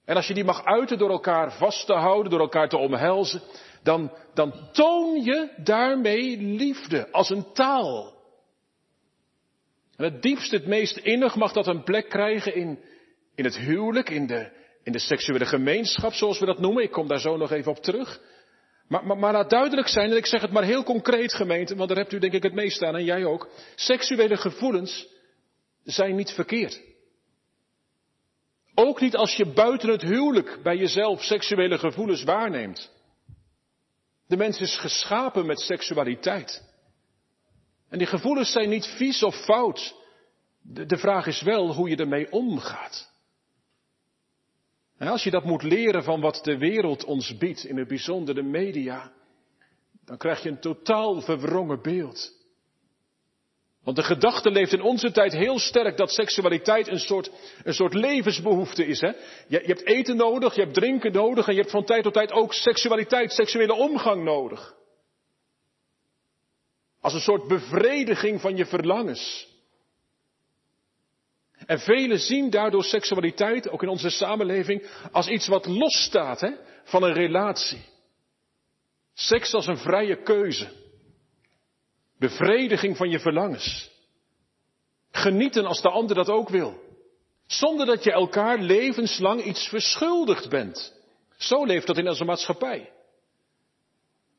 En 0.04 0.16
als 0.16 0.26
je 0.26 0.34
die 0.34 0.44
mag 0.44 0.64
uiten 0.64 0.98
door 0.98 1.10
elkaar 1.10 1.52
vast 1.52 1.86
te 1.86 1.92
houden, 1.92 2.30
door 2.30 2.40
elkaar 2.40 2.68
te 2.68 2.78
omhelzen, 2.78 3.42
dan, 3.82 4.12
dan 4.34 4.68
toon 4.72 5.22
je 5.22 5.52
daarmee 5.56 6.38
liefde 6.38 7.10
als 7.10 7.30
een 7.30 7.52
taal. 7.52 8.14
En 9.96 10.04
het 10.04 10.22
diepst, 10.22 10.50
het 10.50 10.66
meest 10.66 10.96
innig 10.96 11.34
mag 11.36 11.52
dat 11.52 11.66
een 11.66 11.82
plek 11.82 12.08
krijgen 12.08 12.54
in, 12.54 12.78
in 13.34 13.44
het 13.44 13.58
huwelijk, 13.58 14.10
in 14.10 14.26
de, 14.26 14.62
in 14.84 14.92
de 14.92 14.98
seksuele 14.98 15.46
gemeenschap, 15.46 16.12
zoals 16.12 16.38
we 16.38 16.46
dat 16.46 16.58
noemen. 16.58 16.82
Ik 16.82 16.90
kom 16.90 17.08
daar 17.08 17.20
zo 17.20 17.36
nog 17.36 17.50
even 17.50 17.70
op 17.70 17.82
terug. 17.82 18.20
Maar, 18.88 19.06
maar, 19.06 19.18
maar 19.18 19.32
laat 19.32 19.50
duidelijk 19.50 19.88
zijn, 19.88 20.10
en 20.10 20.16
ik 20.16 20.26
zeg 20.26 20.40
het 20.40 20.50
maar 20.50 20.64
heel 20.64 20.82
concreet 20.82 21.34
gemeente, 21.34 21.76
want 21.76 21.88
daar 21.88 21.98
hebt 21.98 22.12
u 22.12 22.18
denk 22.18 22.32
ik 22.32 22.42
het 22.42 22.54
meest 22.54 22.82
aan 22.82 22.96
en 22.96 23.04
jij 23.04 23.24
ook. 23.24 23.48
Seksuele 23.74 24.36
gevoelens 24.36 25.06
zijn 25.84 26.16
niet 26.16 26.30
verkeerd. 26.30 26.80
Ook 28.74 29.00
niet 29.00 29.16
als 29.16 29.34
je 29.34 29.46
buiten 29.46 29.88
het 29.88 30.02
huwelijk 30.02 30.62
bij 30.62 30.76
jezelf 30.76 31.22
seksuele 31.22 31.78
gevoelens 31.78 32.24
waarneemt. 32.24 32.90
De 34.26 34.36
mens 34.36 34.60
is 34.60 34.76
geschapen 34.76 35.46
met 35.46 35.60
seksualiteit. 35.60 36.62
En 37.88 37.98
die 37.98 38.06
gevoelens 38.06 38.52
zijn 38.52 38.68
niet 38.68 38.86
vies 38.86 39.22
of 39.22 39.44
fout. 39.44 39.94
De, 40.62 40.86
de 40.86 40.96
vraag 40.96 41.26
is 41.26 41.42
wel 41.42 41.74
hoe 41.74 41.88
je 41.88 41.96
ermee 41.96 42.32
omgaat. 42.32 43.13
En 44.98 45.08
als 45.08 45.24
je 45.24 45.30
dat 45.30 45.44
moet 45.44 45.62
leren 45.62 46.04
van 46.04 46.20
wat 46.20 46.40
de 46.42 46.58
wereld 46.58 47.04
ons 47.04 47.36
biedt, 47.36 47.64
in 47.64 47.76
het 47.76 47.88
bijzonder 47.88 48.34
de 48.34 48.42
media, 48.42 49.12
dan 50.04 50.16
krijg 50.16 50.42
je 50.42 50.48
een 50.48 50.60
totaal 50.60 51.20
verwrongen 51.20 51.82
beeld. 51.82 52.42
Want 53.84 53.96
de 53.96 54.02
gedachte 54.02 54.50
leeft 54.50 54.72
in 54.72 54.82
onze 54.82 55.10
tijd 55.10 55.32
heel 55.32 55.58
sterk 55.58 55.96
dat 55.96 56.10
seksualiteit 56.10 56.88
een 56.88 56.98
soort, 56.98 57.30
een 57.62 57.74
soort 57.74 57.94
levensbehoefte 57.94 58.86
is. 58.86 59.00
Hè? 59.00 59.08
Je, 59.08 59.16
je 59.48 59.66
hebt 59.66 59.86
eten 59.86 60.16
nodig, 60.16 60.54
je 60.54 60.60
hebt 60.60 60.74
drinken 60.74 61.12
nodig 61.12 61.46
en 61.46 61.54
je 61.54 61.60
hebt 61.60 61.72
van 61.72 61.84
tijd 61.84 62.02
tot 62.02 62.12
tijd 62.12 62.32
ook 62.32 62.52
seksualiteit, 62.52 63.32
seksuele 63.32 63.74
omgang 63.74 64.24
nodig. 64.24 64.74
Als 67.00 67.14
een 67.14 67.20
soort 67.20 67.48
bevrediging 67.48 68.40
van 68.40 68.56
je 68.56 68.66
verlangens. 68.66 69.53
En 71.66 71.78
velen 71.78 72.18
zien 72.18 72.50
daardoor 72.50 72.84
seksualiteit, 72.84 73.68
ook 73.68 73.82
in 73.82 73.88
onze 73.88 74.10
samenleving, 74.10 74.86
als 75.12 75.28
iets 75.28 75.46
wat 75.46 75.66
losstaat 75.66 76.40
hè, 76.40 76.50
van 76.84 77.02
een 77.02 77.12
relatie. 77.12 77.84
Seks 79.14 79.54
als 79.54 79.66
een 79.66 79.78
vrije 79.78 80.22
keuze. 80.22 80.68
Bevrediging 82.18 82.96
van 82.96 83.10
je 83.10 83.18
verlangens. 83.18 83.90
Genieten 85.10 85.64
als 85.64 85.82
de 85.82 85.90
ander 85.90 86.16
dat 86.16 86.28
ook 86.28 86.48
wil. 86.48 86.82
Zonder 87.46 87.86
dat 87.86 88.04
je 88.04 88.12
elkaar 88.12 88.58
levenslang 88.58 89.44
iets 89.44 89.68
verschuldigd 89.68 90.48
bent. 90.48 90.94
Zo 91.36 91.64
leeft 91.64 91.86
dat 91.86 91.98
in 91.98 92.08
onze 92.08 92.24
maatschappij. 92.24 92.92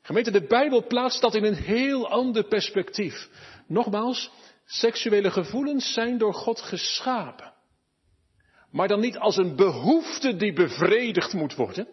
Gemeente, 0.02 0.32
de 0.32 0.46
Bijbel 0.48 0.88
plaatst 0.88 1.22
dat 1.22 1.36
in 1.36 1.44
een 1.44 1.56
heel 1.56 2.10
ander 2.10 2.44
perspectief. 2.44 3.30
Nogmaals, 3.68 4.32
seksuele 4.66 5.32
gevoelens 5.32 5.94
zijn 5.94 6.18
door 6.18 6.34
God 6.34 6.62
geschapen. 6.62 7.54
Maar 8.72 8.88
dan 8.88 9.00
niet 9.00 9.18
als 9.18 9.38
een 9.38 9.56
behoefte 9.56 10.36
die 10.36 10.54
bevredigd 10.54 11.34
moet 11.34 11.56
worden. 11.56 11.88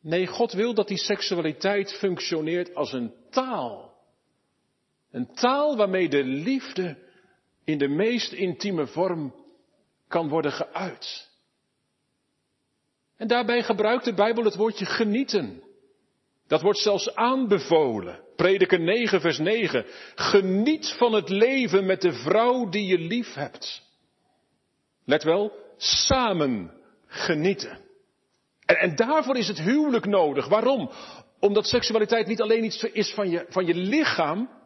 Nee, 0.00 0.26
God 0.26 0.52
wil 0.52 0.74
dat 0.74 0.88
die 0.88 0.98
seksualiteit 0.98 1.92
functioneert 1.92 2.74
als 2.74 2.92
een 2.92 3.14
taal. 3.30 3.96
Een 5.10 5.34
taal 5.34 5.76
waarmee 5.76 6.08
de 6.08 6.24
liefde 6.24 6.98
in 7.64 7.78
de 7.78 7.88
meest 7.88 8.32
intieme 8.32 8.86
vorm 8.86 9.34
kan 10.08 10.28
worden 10.28 10.52
geuit. 10.52 11.30
En 13.16 13.28
daarbij 13.28 13.62
gebruikt 13.62 14.04
de 14.04 14.14
Bijbel 14.14 14.44
het 14.44 14.56
woordje 14.56 14.86
genieten. 14.86 15.62
Dat 16.48 16.62
wordt 16.62 16.78
zelfs 16.78 17.14
aanbevolen. 17.14 18.20
Prediker 18.36 18.80
9, 18.80 19.20
vers 19.20 19.38
9. 19.38 19.84
Geniet 20.14 20.94
van 20.98 21.12
het 21.12 21.28
leven 21.28 21.86
met 21.86 22.00
de 22.00 22.12
vrouw 22.12 22.68
die 22.68 22.86
je 22.86 22.98
lief 22.98 23.34
hebt. 23.34 23.82
Let 25.04 25.22
wel, 25.22 25.52
samen 25.76 26.72
genieten. 27.06 27.78
En, 28.64 28.76
en 28.76 28.96
daarvoor 28.96 29.36
is 29.36 29.48
het 29.48 29.60
huwelijk 29.60 30.06
nodig. 30.06 30.48
Waarom? 30.48 30.90
Omdat 31.40 31.66
seksualiteit 31.66 32.26
niet 32.26 32.40
alleen 32.40 32.64
iets 32.64 32.82
is 32.82 33.14
van 33.14 33.30
je, 33.30 33.46
van 33.48 33.66
je 33.66 33.74
lichaam. 33.74 34.56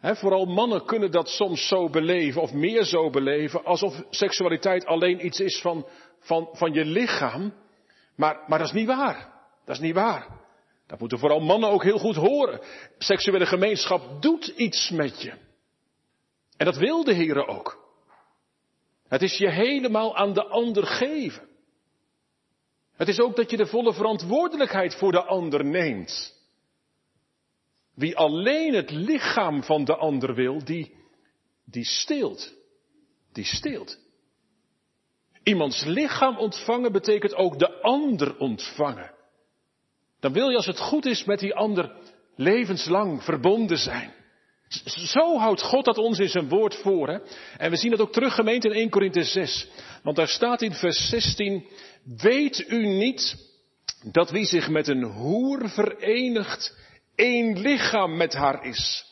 Vooral 0.00 0.44
mannen 0.44 0.84
kunnen 0.84 1.10
dat 1.10 1.28
soms 1.28 1.68
zo 1.68 1.90
beleven, 1.90 2.42
of 2.42 2.52
meer 2.52 2.84
zo 2.84 3.10
beleven, 3.10 3.64
alsof 3.64 4.02
seksualiteit 4.10 4.86
alleen 4.86 5.26
iets 5.26 5.40
is 5.40 5.60
van, 5.60 5.86
van, 6.18 6.48
van 6.52 6.72
je 6.72 6.84
lichaam. 6.84 7.54
Maar, 8.16 8.44
maar 8.46 8.58
dat 8.58 8.66
is 8.68 8.74
niet 8.74 8.86
waar. 8.86 9.32
Dat 9.64 9.74
is 9.74 9.82
niet 9.82 9.94
waar. 9.94 10.41
Dat 10.92 11.00
moeten 11.00 11.18
vooral 11.18 11.40
mannen 11.40 11.70
ook 11.70 11.82
heel 11.82 11.98
goed 11.98 12.16
horen. 12.16 12.60
Seksuele 12.98 13.46
gemeenschap 13.46 14.22
doet 14.22 14.46
iets 14.46 14.90
met 14.90 15.22
je. 15.22 15.30
En 16.56 16.66
dat 16.66 16.76
wil 16.76 17.04
de 17.04 17.14
Heer 17.14 17.46
ook. 17.46 17.78
Het 19.08 19.22
is 19.22 19.36
je 19.36 19.50
helemaal 19.50 20.16
aan 20.16 20.32
de 20.32 20.44
ander 20.44 20.86
geven. 20.86 21.48
Het 22.92 23.08
is 23.08 23.20
ook 23.20 23.36
dat 23.36 23.50
je 23.50 23.56
de 23.56 23.66
volle 23.66 23.94
verantwoordelijkheid 23.94 24.94
voor 24.94 25.12
de 25.12 25.24
ander 25.24 25.64
neemt. 25.64 26.40
Wie 27.94 28.16
alleen 28.16 28.74
het 28.74 28.90
lichaam 28.90 29.62
van 29.62 29.84
de 29.84 29.96
ander 29.96 30.34
wil, 30.34 30.64
die, 30.64 30.94
die 31.64 31.84
steelt. 31.84 32.54
Die 33.32 33.44
steelt. 33.44 33.98
Iemands 35.42 35.84
lichaam 35.84 36.36
ontvangen 36.38 36.92
betekent 36.92 37.34
ook 37.34 37.58
de 37.58 37.80
ander 37.80 38.38
ontvangen. 38.38 39.20
Dan 40.22 40.32
wil 40.32 40.48
je 40.48 40.56
als 40.56 40.66
het 40.66 40.78
goed 40.78 41.06
is 41.06 41.24
met 41.24 41.38
die 41.38 41.54
ander 41.54 41.92
levenslang 42.36 43.24
verbonden 43.24 43.78
zijn. 43.78 44.12
Zo 44.84 45.38
houdt 45.38 45.62
God 45.62 45.84
dat 45.84 45.98
ons 45.98 46.18
in 46.18 46.28
zijn 46.28 46.48
woord 46.48 46.74
voor. 46.74 47.08
Hè? 47.08 47.18
En 47.56 47.70
we 47.70 47.76
zien 47.76 47.90
dat 47.90 48.00
ook 48.00 48.12
terug 48.12 48.34
gemeend 48.34 48.64
in 48.64 48.72
1 48.72 48.90
Korinthe 48.90 49.22
6. 49.22 49.68
Want 50.02 50.16
daar 50.16 50.28
staat 50.28 50.62
in 50.62 50.72
vers 50.72 51.08
16, 51.08 51.66
weet 52.16 52.64
u 52.68 52.86
niet 52.86 53.36
dat 54.12 54.30
wie 54.30 54.44
zich 54.44 54.68
met 54.68 54.88
een 54.88 55.02
hoer 55.02 55.68
verenigt, 55.68 56.76
één 57.14 57.58
lichaam 57.58 58.16
met 58.16 58.32
haar 58.32 58.64
is. 58.64 59.04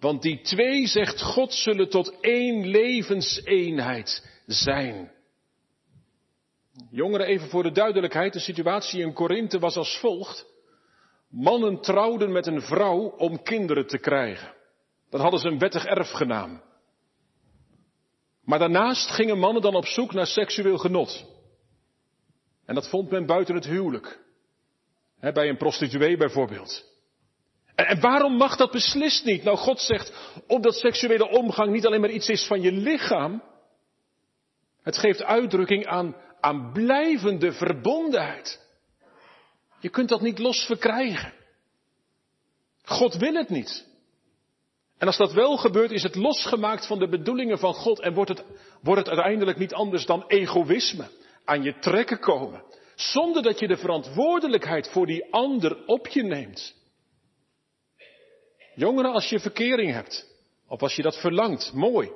Want 0.00 0.22
die 0.22 0.40
twee, 0.40 0.86
zegt 0.86 1.22
God, 1.22 1.54
zullen 1.54 1.88
tot 1.88 2.20
één 2.20 2.66
levenseenheid 2.66 4.26
zijn. 4.46 5.10
Jongeren, 6.90 7.26
even 7.26 7.48
voor 7.48 7.62
de 7.62 7.72
duidelijkheid, 7.72 8.32
de 8.32 8.40
situatie 8.40 9.00
in 9.00 9.12
Korinthe 9.12 9.58
was 9.58 9.76
als 9.76 9.98
volgt. 9.98 10.46
Mannen 11.30 11.80
trouwden 11.80 12.32
met 12.32 12.46
een 12.46 12.62
vrouw 12.62 13.00
om 13.16 13.42
kinderen 13.42 13.86
te 13.86 13.98
krijgen. 13.98 14.54
Dat 15.10 15.20
hadden 15.20 15.40
ze 15.40 15.48
een 15.48 15.58
wettig 15.58 15.84
erfgenaam. 15.84 16.62
Maar 18.44 18.58
daarnaast 18.58 19.10
gingen 19.10 19.38
mannen 19.38 19.62
dan 19.62 19.74
op 19.74 19.86
zoek 19.86 20.12
naar 20.12 20.26
seksueel 20.26 20.78
genot. 20.78 21.24
En 22.66 22.74
dat 22.74 22.88
vond 22.88 23.10
men 23.10 23.26
buiten 23.26 23.54
het 23.54 23.64
huwelijk. 23.64 24.20
bij 25.20 25.48
een 25.48 25.56
prostituee 25.56 26.16
bijvoorbeeld. 26.16 26.84
En, 27.74 27.86
en 27.86 28.00
waarom 28.00 28.36
mag 28.36 28.56
dat 28.56 28.70
beslist 28.70 29.24
niet? 29.24 29.42
Nou, 29.42 29.56
God 29.56 29.80
zegt, 29.80 30.12
omdat 30.46 30.74
seksuele 30.74 31.28
omgang 31.28 31.72
niet 31.72 31.86
alleen 31.86 32.00
maar 32.00 32.10
iets 32.10 32.28
is 32.28 32.46
van 32.46 32.60
je 32.60 32.72
lichaam. 32.72 33.42
Het 34.86 34.98
geeft 34.98 35.22
uitdrukking 35.22 35.86
aan, 35.86 36.16
aan 36.40 36.72
blijvende 36.72 37.52
verbondenheid. 37.52 38.60
Je 39.80 39.88
kunt 39.88 40.08
dat 40.08 40.20
niet 40.20 40.38
los 40.38 40.64
verkrijgen. 40.64 41.32
God 42.84 43.14
wil 43.14 43.34
het 43.34 43.48
niet. 43.48 43.86
En 44.98 45.06
als 45.06 45.16
dat 45.16 45.32
wel 45.32 45.56
gebeurt, 45.56 45.90
is 45.90 46.02
het 46.02 46.14
losgemaakt 46.14 46.86
van 46.86 46.98
de 46.98 47.08
bedoelingen 47.08 47.58
van 47.58 47.74
God 47.74 48.00
en 48.00 48.14
wordt 48.14 48.30
het, 48.30 48.44
wordt 48.82 49.00
het 49.00 49.08
uiteindelijk 49.08 49.58
niet 49.58 49.74
anders 49.74 50.06
dan 50.06 50.24
egoïsme. 50.26 51.08
Aan 51.44 51.62
je 51.62 51.78
trekken 51.78 52.18
komen. 52.18 52.62
Zonder 52.94 53.42
dat 53.42 53.58
je 53.58 53.68
de 53.68 53.76
verantwoordelijkheid 53.76 54.88
voor 54.88 55.06
die 55.06 55.32
ander 55.32 55.86
op 55.86 56.06
je 56.06 56.22
neemt. 56.22 56.74
Jongeren, 58.74 59.12
als 59.12 59.28
je 59.28 59.40
verkering 59.40 59.92
hebt, 59.92 60.26
of 60.68 60.82
als 60.82 60.96
je 60.96 61.02
dat 61.02 61.20
verlangt, 61.20 61.72
mooi. 61.72 62.10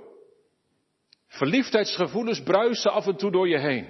Verliefdheidsgevoelens 1.30 2.42
bruisen 2.42 2.92
af 2.92 3.06
en 3.06 3.16
toe 3.16 3.30
door 3.30 3.48
je 3.48 3.58
heen. 3.58 3.88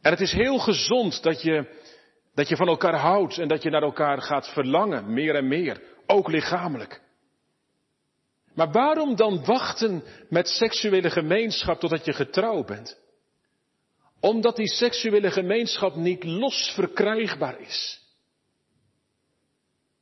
En 0.00 0.10
het 0.10 0.20
is 0.20 0.32
heel 0.32 0.58
gezond 0.58 1.22
dat 1.22 1.42
je, 1.42 1.80
dat 2.34 2.48
je 2.48 2.56
van 2.56 2.68
elkaar 2.68 2.98
houdt 2.98 3.38
en 3.38 3.48
dat 3.48 3.62
je 3.62 3.70
naar 3.70 3.82
elkaar 3.82 4.22
gaat 4.22 4.48
verlangen, 4.48 5.12
meer 5.12 5.34
en 5.34 5.48
meer, 5.48 5.82
ook 6.06 6.28
lichamelijk. 6.28 7.02
Maar 8.54 8.72
waarom 8.72 9.16
dan 9.16 9.44
wachten 9.44 10.04
met 10.28 10.48
seksuele 10.48 11.10
gemeenschap 11.10 11.80
totdat 11.80 12.04
je 12.04 12.12
getrouwd 12.12 12.66
bent? 12.66 13.00
Omdat 14.20 14.56
die 14.56 14.68
seksuele 14.68 15.30
gemeenschap 15.30 15.94
niet 15.94 16.24
los 16.24 16.72
verkrijgbaar 16.74 17.60
is. 17.60 18.02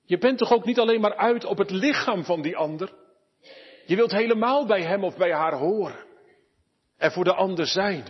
Je 0.04 0.18
bent 0.18 0.38
toch 0.38 0.52
ook 0.52 0.64
niet 0.64 0.78
alleen 0.78 1.00
maar 1.00 1.16
uit 1.16 1.44
op 1.44 1.58
het 1.58 1.70
lichaam 1.70 2.24
van 2.24 2.42
die 2.42 2.56
ander? 2.56 2.92
Je 3.86 3.96
wilt 3.96 4.12
helemaal 4.12 4.66
bij 4.66 4.82
hem 4.82 5.04
of 5.04 5.16
bij 5.16 5.32
haar 5.32 5.54
horen. 5.54 6.04
En 6.96 7.12
voor 7.12 7.24
de 7.24 7.34
ander 7.34 7.66
zijn. 7.66 8.04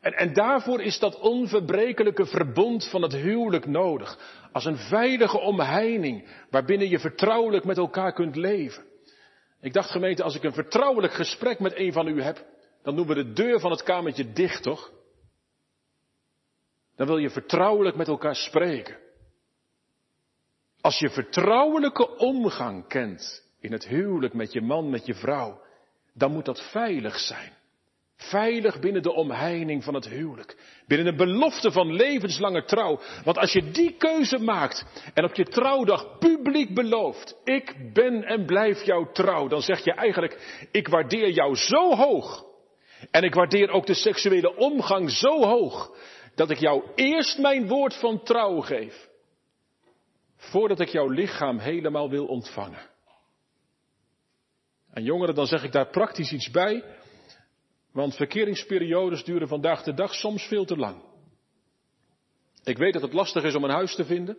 En, 0.00 0.12
en 0.12 0.32
daarvoor 0.32 0.82
is 0.82 0.98
dat 0.98 1.18
onverbrekelijke 1.20 2.26
verbond 2.26 2.88
van 2.88 3.02
het 3.02 3.12
huwelijk 3.12 3.66
nodig. 3.66 4.18
Als 4.52 4.64
een 4.64 4.76
veilige 4.76 5.38
omheining 5.38 6.28
waarbinnen 6.50 6.88
je 6.88 6.98
vertrouwelijk 6.98 7.64
met 7.64 7.76
elkaar 7.78 8.12
kunt 8.12 8.36
leven. 8.36 8.84
Ik 9.60 9.72
dacht 9.72 9.90
gemeente, 9.90 10.22
als 10.22 10.34
ik 10.34 10.42
een 10.42 10.52
vertrouwelijk 10.52 11.12
gesprek 11.12 11.58
met 11.58 11.76
een 11.76 11.92
van 11.92 12.08
u 12.08 12.22
heb, 12.22 12.46
dan 12.82 12.96
doen 12.96 13.06
we 13.06 13.14
de 13.14 13.32
deur 13.32 13.60
van 13.60 13.70
het 13.70 13.82
kamertje 13.82 14.32
dicht, 14.32 14.62
toch? 14.62 14.92
Dan 16.96 17.06
wil 17.06 17.18
je 17.18 17.30
vertrouwelijk 17.30 17.96
met 17.96 18.08
elkaar 18.08 18.36
spreken. 18.36 18.96
Als 20.80 20.98
je 20.98 21.10
vertrouwelijke 21.10 22.16
omgang 22.16 22.88
kent 22.88 23.45
in 23.66 23.72
het 23.72 23.86
huwelijk 23.86 24.34
met 24.34 24.52
je 24.52 24.60
man, 24.60 24.90
met 24.90 25.06
je 25.06 25.14
vrouw, 25.14 25.60
dan 26.14 26.32
moet 26.32 26.44
dat 26.44 26.70
veilig 26.70 27.18
zijn. 27.18 27.52
Veilig 28.16 28.80
binnen 28.80 29.02
de 29.02 29.12
omheining 29.12 29.84
van 29.84 29.94
het 29.94 30.08
huwelijk. 30.08 30.56
Binnen 30.86 31.06
een 31.06 31.16
belofte 31.16 31.72
van 31.72 31.92
levenslange 31.92 32.64
trouw. 32.64 33.00
Want 33.24 33.38
als 33.38 33.52
je 33.52 33.70
die 33.70 33.96
keuze 33.96 34.38
maakt 34.38 34.84
en 35.14 35.24
op 35.24 35.34
je 35.34 35.44
trouwdag 35.44 36.18
publiek 36.18 36.74
belooft, 36.74 37.36
ik 37.44 37.92
ben 37.92 38.24
en 38.24 38.46
blijf 38.46 38.82
jou 38.82 39.06
trouw, 39.12 39.48
dan 39.48 39.62
zeg 39.62 39.84
je 39.84 39.92
eigenlijk, 39.92 40.66
ik 40.72 40.88
waardeer 40.88 41.30
jou 41.30 41.56
zo 41.56 41.94
hoog. 41.94 42.44
En 43.10 43.22
ik 43.22 43.34
waardeer 43.34 43.70
ook 43.70 43.86
de 43.86 43.94
seksuele 43.94 44.56
omgang 44.56 45.10
zo 45.10 45.42
hoog, 45.42 45.96
dat 46.34 46.50
ik 46.50 46.58
jou 46.58 46.84
eerst 46.94 47.38
mijn 47.38 47.68
woord 47.68 47.94
van 47.94 48.22
trouw 48.22 48.60
geef. 48.60 49.08
Voordat 50.36 50.80
ik 50.80 50.88
jouw 50.88 51.08
lichaam 51.08 51.58
helemaal 51.58 52.10
wil 52.10 52.26
ontvangen. 52.26 52.94
En 54.96 55.02
jongeren, 55.02 55.34
dan 55.34 55.46
zeg 55.46 55.62
ik 55.62 55.72
daar 55.72 55.90
praktisch 55.90 56.32
iets 56.32 56.50
bij. 56.50 56.84
Want 57.92 58.16
verkeringsperiodes 58.16 59.24
duren 59.24 59.48
vandaag 59.48 59.82
de 59.82 59.94
dag 59.94 60.14
soms 60.14 60.42
veel 60.42 60.64
te 60.64 60.76
lang. 60.76 61.02
Ik 62.64 62.78
weet 62.78 62.92
dat 62.92 63.02
het 63.02 63.12
lastig 63.12 63.42
is 63.44 63.54
om 63.54 63.64
een 63.64 63.70
huis 63.70 63.94
te 63.94 64.04
vinden. 64.04 64.36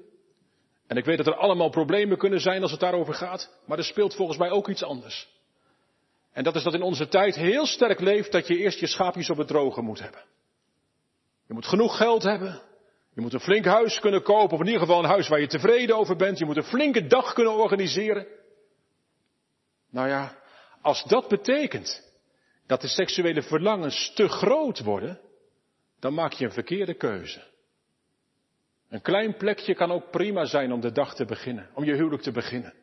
En 0.88 0.98
ik 0.98 1.06
weet 1.06 1.18
dat 1.18 1.28
er 1.28 1.36
allemaal 1.36 1.70
problemen 1.70 2.18
kunnen 2.18 2.40
zijn 2.40 2.62
als 2.62 2.72
het 2.72 2.80
daarover 2.80 3.14
gaat. 3.14 3.58
Maar 3.66 3.78
er 3.78 3.84
speelt 3.84 4.16
volgens 4.16 4.38
mij 4.38 4.50
ook 4.50 4.70
iets 4.70 4.84
anders. 4.84 5.30
En 6.32 6.44
dat 6.44 6.56
is 6.56 6.64
dat 6.64 6.74
in 6.74 6.82
onze 6.82 7.08
tijd 7.08 7.36
heel 7.36 7.66
sterk 7.66 8.00
leeft 8.00 8.32
dat 8.32 8.48
je 8.48 8.58
eerst 8.58 8.80
je 8.80 8.88
schaapjes 8.88 9.30
op 9.30 9.38
het 9.38 9.48
droge 9.48 9.82
moet 9.82 10.00
hebben. 10.00 10.24
Je 11.48 11.54
moet 11.54 11.68
genoeg 11.68 11.98
geld 11.98 12.24
hebben. 12.24 12.62
Je 13.14 13.22
moet 13.22 13.34
een 13.34 13.40
flink 13.40 13.66
huis 13.66 14.00
kunnen 14.00 14.24
kopen, 14.24 14.54
of 14.54 14.60
in 14.60 14.66
ieder 14.66 14.82
geval 14.82 15.00
een 15.00 15.10
huis 15.10 15.28
waar 15.28 15.40
je 15.40 15.48
tevreden 15.48 15.98
over 15.98 16.16
bent. 16.16 16.38
Je 16.38 16.46
moet 16.46 16.58
een 16.58 16.64
flinke 16.64 17.08
dag 17.08 17.34
kunnen 17.34 17.54
organiseren. 17.54 18.28
Nou 19.90 20.08
ja, 20.08 20.46
als 20.88 21.04
dat 21.04 21.28
betekent 21.28 22.04
dat 22.68 22.82
de 22.82 22.88
seksuele 22.88 23.42
verlangens 23.42 24.12
te 24.14 24.28
groot 24.28 24.80
worden, 24.80 25.20
dan 26.00 26.14
maak 26.14 26.34
je 26.34 26.46
een 26.46 26.52
verkeerde 26.52 26.94
keuze. 26.94 27.44
Een 28.90 29.02
klein 29.02 29.38
plekje 29.38 29.76
kan 29.76 29.92
ook 29.92 30.12
prima 30.12 30.46
zijn 30.46 30.72
om 30.72 30.82
de 30.82 30.92
dag 30.92 31.16
te 31.16 31.26
beginnen, 31.26 31.70
om 31.74 31.84
je 31.84 31.94
huwelijk 31.94 32.22
te 32.22 32.32
beginnen. 32.32 32.74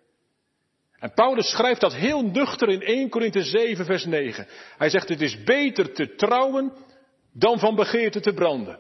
En 0.99 1.13
Paulus 1.13 1.51
schrijft 1.51 1.81
dat 1.81 1.95
heel 1.95 2.23
nuchter 2.23 2.69
in 2.69 2.83
1 2.83 3.09
Korinthe 3.09 3.43
7 3.43 3.85
vers 3.85 4.05
9. 4.05 4.47
Hij 4.77 4.91
zegt 4.91 5.09
het 5.09 5.21
is 5.21 5.43
beter 5.43 5.93
te 5.93 6.15
trouwen 6.15 6.73
dan 7.33 7.59
van 7.59 7.75
begeerte 7.75 8.21
te 8.21 8.33
branden. 8.33 8.79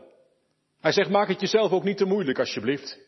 Hij 0.80 0.92
zegt, 0.92 1.10
maak 1.10 1.28
het 1.28 1.40
jezelf 1.40 1.72
ook 1.72 1.84
niet 1.84 1.96
te 1.96 2.04
moeilijk, 2.04 2.38
alsjeblieft. 2.38 2.98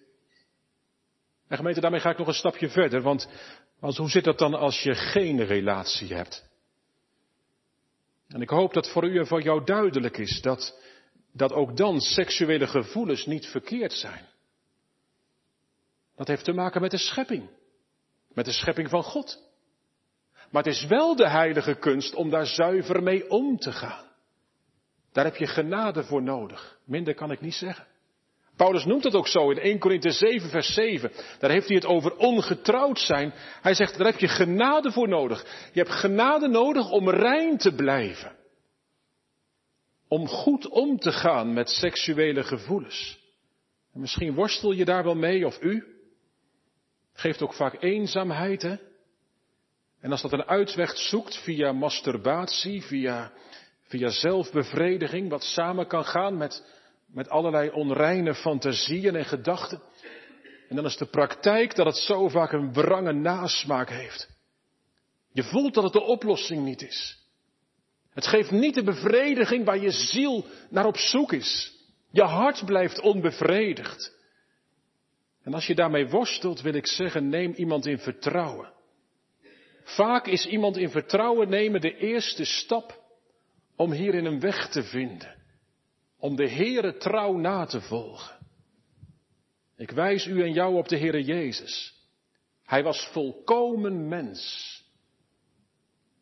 En 1.49 1.57
gemeente, 1.57 1.81
daarmee 1.81 2.01
ga 2.01 2.11
ik 2.11 2.19
nog 2.19 2.27
een 2.27 2.35
stapje 2.35 2.69
verder, 2.69 3.03
want, 3.03 3.29
want 3.79 3.97
hoe 3.97 4.11
zit 4.11 4.25
dat 4.25 4.39
dan 4.39 4.55
als 4.55 4.83
je 4.83 4.95
geen 4.95 5.45
relatie 5.45 6.15
hebt? 6.15 6.45
En 8.29 8.41
ik 8.41 8.49
hoop 8.49 8.73
dat 8.73 8.91
voor 8.91 9.05
u 9.05 9.19
en 9.19 9.27
voor 9.27 9.43
jou 9.43 9.65
duidelijk 9.65 10.19
is 10.19 10.41
dat, 10.41 10.81
dat 11.33 11.53
ook 11.53 11.77
dan 11.77 12.01
seksuele 12.01 12.67
gevoelens 12.67 13.27
niet 13.27 13.47
verkeerd 13.47 13.93
zijn. 13.93 14.25
Dat 16.17 16.27
heeft 16.27 16.45
te 16.45 16.53
maken 16.53 16.81
met 16.81 16.91
de 16.91 16.99
schepping. 16.99 17.51
Met 18.29 18.45
de 18.45 18.53
schepping 18.53 18.89
van 18.89 19.03
God. 19.03 19.45
Maar 20.51 20.63
het 20.63 20.75
is 20.75 20.87
wel 20.87 21.17
de 21.17 21.29
heilige 21.29 21.75
kunst 21.75 22.15
om 22.15 22.31
daar 22.31 22.47
zuiver 22.47 23.03
mee 23.03 23.31
om 23.31 23.59
te 23.59 23.73
gaan. 23.73 24.05
Daar 25.13 25.25
heb 25.25 25.37
je 25.37 25.47
genade 25.47 26.05
voor 26.05 26.23
nodig. 26.23 26.79
Minder 26.85 27.15
kan 27.15 27.31
ik 27.31 27.41
niet 27.41 27.55
zeggen. 27.55 27.87
Paulus 28.57 28.85
noemt 28.85 29.05
het 29.05 29.15
ook 29.15 29.29
zo 29.29 29.51
in 29.51 29.59
1 29.59 29.79
Korinthe 29.79 30.11
7 30.11 30.51
vers 30.51 30.75
7. 30.75 31.13
Daar 31.39 31.51
heeft 31.51 31.67
hij 31.67 31.77
het 31.77 31.87
over 31.87 32.17
ongetrouwd 32.17 32.99
zijn. 32.99 33.33
Hij 33.61 33.75
zegt, 33.75 33.97
daar 33.97 34.07
heb 34.07 34.19
je 34.19 34.29
genade 34.29 34.93
voor 34.93 35.09
nodig. 35.09 35.69
Je 35.73 35.81
hebt 35.81 35.95
genade 35.95 36.49
nodig 36.49 36.91
om 36.91 37.11
rein 37.11 37.59
te 37.59 37.75
blijven. 37.75 38.37
Om 40.09 40.27
goed 40.29 40.69
om 40.69 40.99
te 40.99 41.13
gaan 41.13 41.53
met 41.53 41.69
seksuele 41.69 42.43
gevoelens. 42.43 43.19
En 43.93 44.01
misschien 44.01 44.35
worstel 44.35 44.73
je 44.73 44.85
daar 44.85 45.05
wel 45.05 45.15
mee, 45.15 45.47
of 45.47 45.63
u. 45.63 45.85
Geeft 47.13 47.43
ook 47.43 47.55
vaak 47.55 47.83
eenzaamheid, 47.83 48.63
hè? 48.63 48.77
En 50.01 50.11
als 50.11 50.23
dat 50.23 50.33
een 50.33 50.45
uitweg 50.45 50.97
zoekt 50.97 51.37
via 51.43 51.73
masturbatie, 51.73 52.83
via, 52.83 53.33
via 53.81 54.09
zelfbevrediging, 54.09 55.31
wat 55.31 55.43
samen 55.43 55.87
kan 55.87 56.05
gaan 56.05 56.37
met, 56.37 56.65
met 57.07 57.29
allerlei 57.29 57.71
onreine 57.71 58.35
fantasieën 58.35 59.17
en 59.17 59.25
gedachten. 59.25 59.83
En 60.69 60.77
dan 60.77 60.85
is 60.85 60.97
de 60.97 61.07
praktijk 61.07 61.75
dat 61.75 61.87
het 61.87 61.97
zo 61.97 62.29
vaak 62.29 62.53
een 62.53 62.73
wrange 62.73 63.13
nasmaak 63.13 63.89
heeft. 63.89 64.29
Je 65.33 65.43
voelt 65.43 65.75
dat 65.75 65.85
het 65.85 65.93
de 65.93 66.03
oplossing 66.03 66.65
niet 66.65 66.83
is. 66.83 67.25
Het 68.11 68.27
geeft 68.27 68.51
niet 68.51 68.75
de 68.75 68.83
bevrediging 68.83 69.65
waar 69.65 69.79
je 69.79 69.91
ziel 69.91 70.47
naar 70.71 70.87
op 70.87 70.97
zoek 70.97 71.33
is. 71.33 71.75
Je 72.11 72.23
hart 72.23 72.65
blijft 72.65 73.01
onbevredigd. 73.01 74.15
En 75.43 75.55
als 75.55 75.67
je 75.67 75.75
daarmee 75.75 76.09
worstelt, 76.09 76.61
wil 76.61 76.75
ik 76.75 76.87
zeggen, 76.87 77.29
neem 77.29 77.53
iemand 77.53 77.87
in 77.87 77.99
vertrouwen. 77.99 78.73
Vaak 79.83 80.27
is 80.27 80.47
iemand 80.47 80.77
in 80.77 80.91
vertrouwen 80.91 81.49
nemen 81.49 81.81
de 81.81 81.97
eerste 81.97 82.45
stap 82.45 83.03
om 83.77 83.93
hierin 83.93 84.25
een 84.25 84.41
weg 84.41 84.69
te 84.69 84.83
vinden. 84.83 85.36
Om 86.19 86.37
de 86.37 86.49
Heere 86.51 86.97
trouw 86.97 87.37
na 87.37 87.67
te 87.67 87.81
volgen. 87.81 88.37
Ik 89.77 89.91
wijs 89.91 90.27
u 90.27 90.43
en 90.43 90.53
jou 90.53 90.77
op 90.77 90.89
de 90.89 90.99
Heere 90.99 91.23
Jezus. 91.23 91.95
Hij 92.65 92.83
was 92.83 93.09
volkomen 93.13 94.09
mens. 94.09 94.75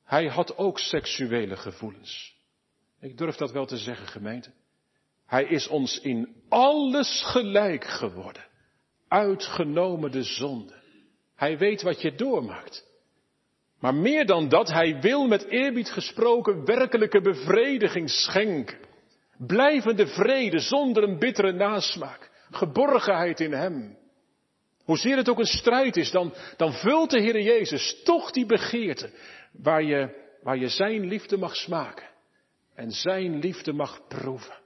Hij 0.04 0.26
had 0.26 0.56
ook 0.56 0.78
seksuele 0.78 1.56
gevoelens. 1.56 2.36
Ik 3.00 3.18
durf 3.18 3.36
dat 3.36 3.52
wel 3.52 3.66
te 3.66 3.76
zeggen, 3.76 4.06
gemeente. 4.06 4.52
Hij 5.26 5.44
is 5.44 5.68
ons 5.68 6.00
in 6.00 6.34
alles 6.48 7.22
gelijk 7.26 7.84
geworden. 7.84 8.46
Uitgenomen 9.08 10.10
de 10.10 10.22
zonde. 10.22 10.74
Hij 11.34 11.58
weet 11.58 11.82
wat 11.82 12.00
je 12.00 12.14
doormaakt. 12.14 12.92
Maar 13.80 13.94
meer 13.94 14.26
dan 14.26 14.48
dat, 14.48 14.68
hij 14.68 15.00
wil 15.00 15.26
met 15.26 15.44
eerbied 15.44 15.90
gesproken 15.90 16.64
werkelijke 16.64 17.20
bevrediging 17.20 18.10
schenken. 18.10 18.78
Blijvende 19.38 20.06
vrede 20.06 20.58
zonder 20.58 21.02
een 21.02 21.18
bittere 21.18 21.52
nasmaak. 21.52 22.30
Geborgenheid 22.50 23.40
in 23.40 23.52
hem. 23.52 23.98
Hoezeer 24.84 25.16
het 25.16 25.28
ook 25.28 25.38
een 25.38 25.44
strijd 25.44 25.96
is, 25.96 26.10
dan, 26.10 26.34
dan 26.56 26.72
vult 26.72 27.10
de 27.10 27.20
Heer 27.20 27.40
Jezus 27.40 28.02
toch 28.02 28.30
die 28.30 28.46
begeerte 28.46 29.10
waar 29.52 29.82
je, 29.82 30.22
waar 30.42 30.58
je 30.58 30.68
zijn 30.68 31.06
liefde 31.06 31.36
mag 31.36 31.56
smaken 31.56 32.08
en 32.74 32.90
zijn 32.90 33.38
liefde 33.38 33.72
mag 33.72 34.06
proeven. 34.08 34.62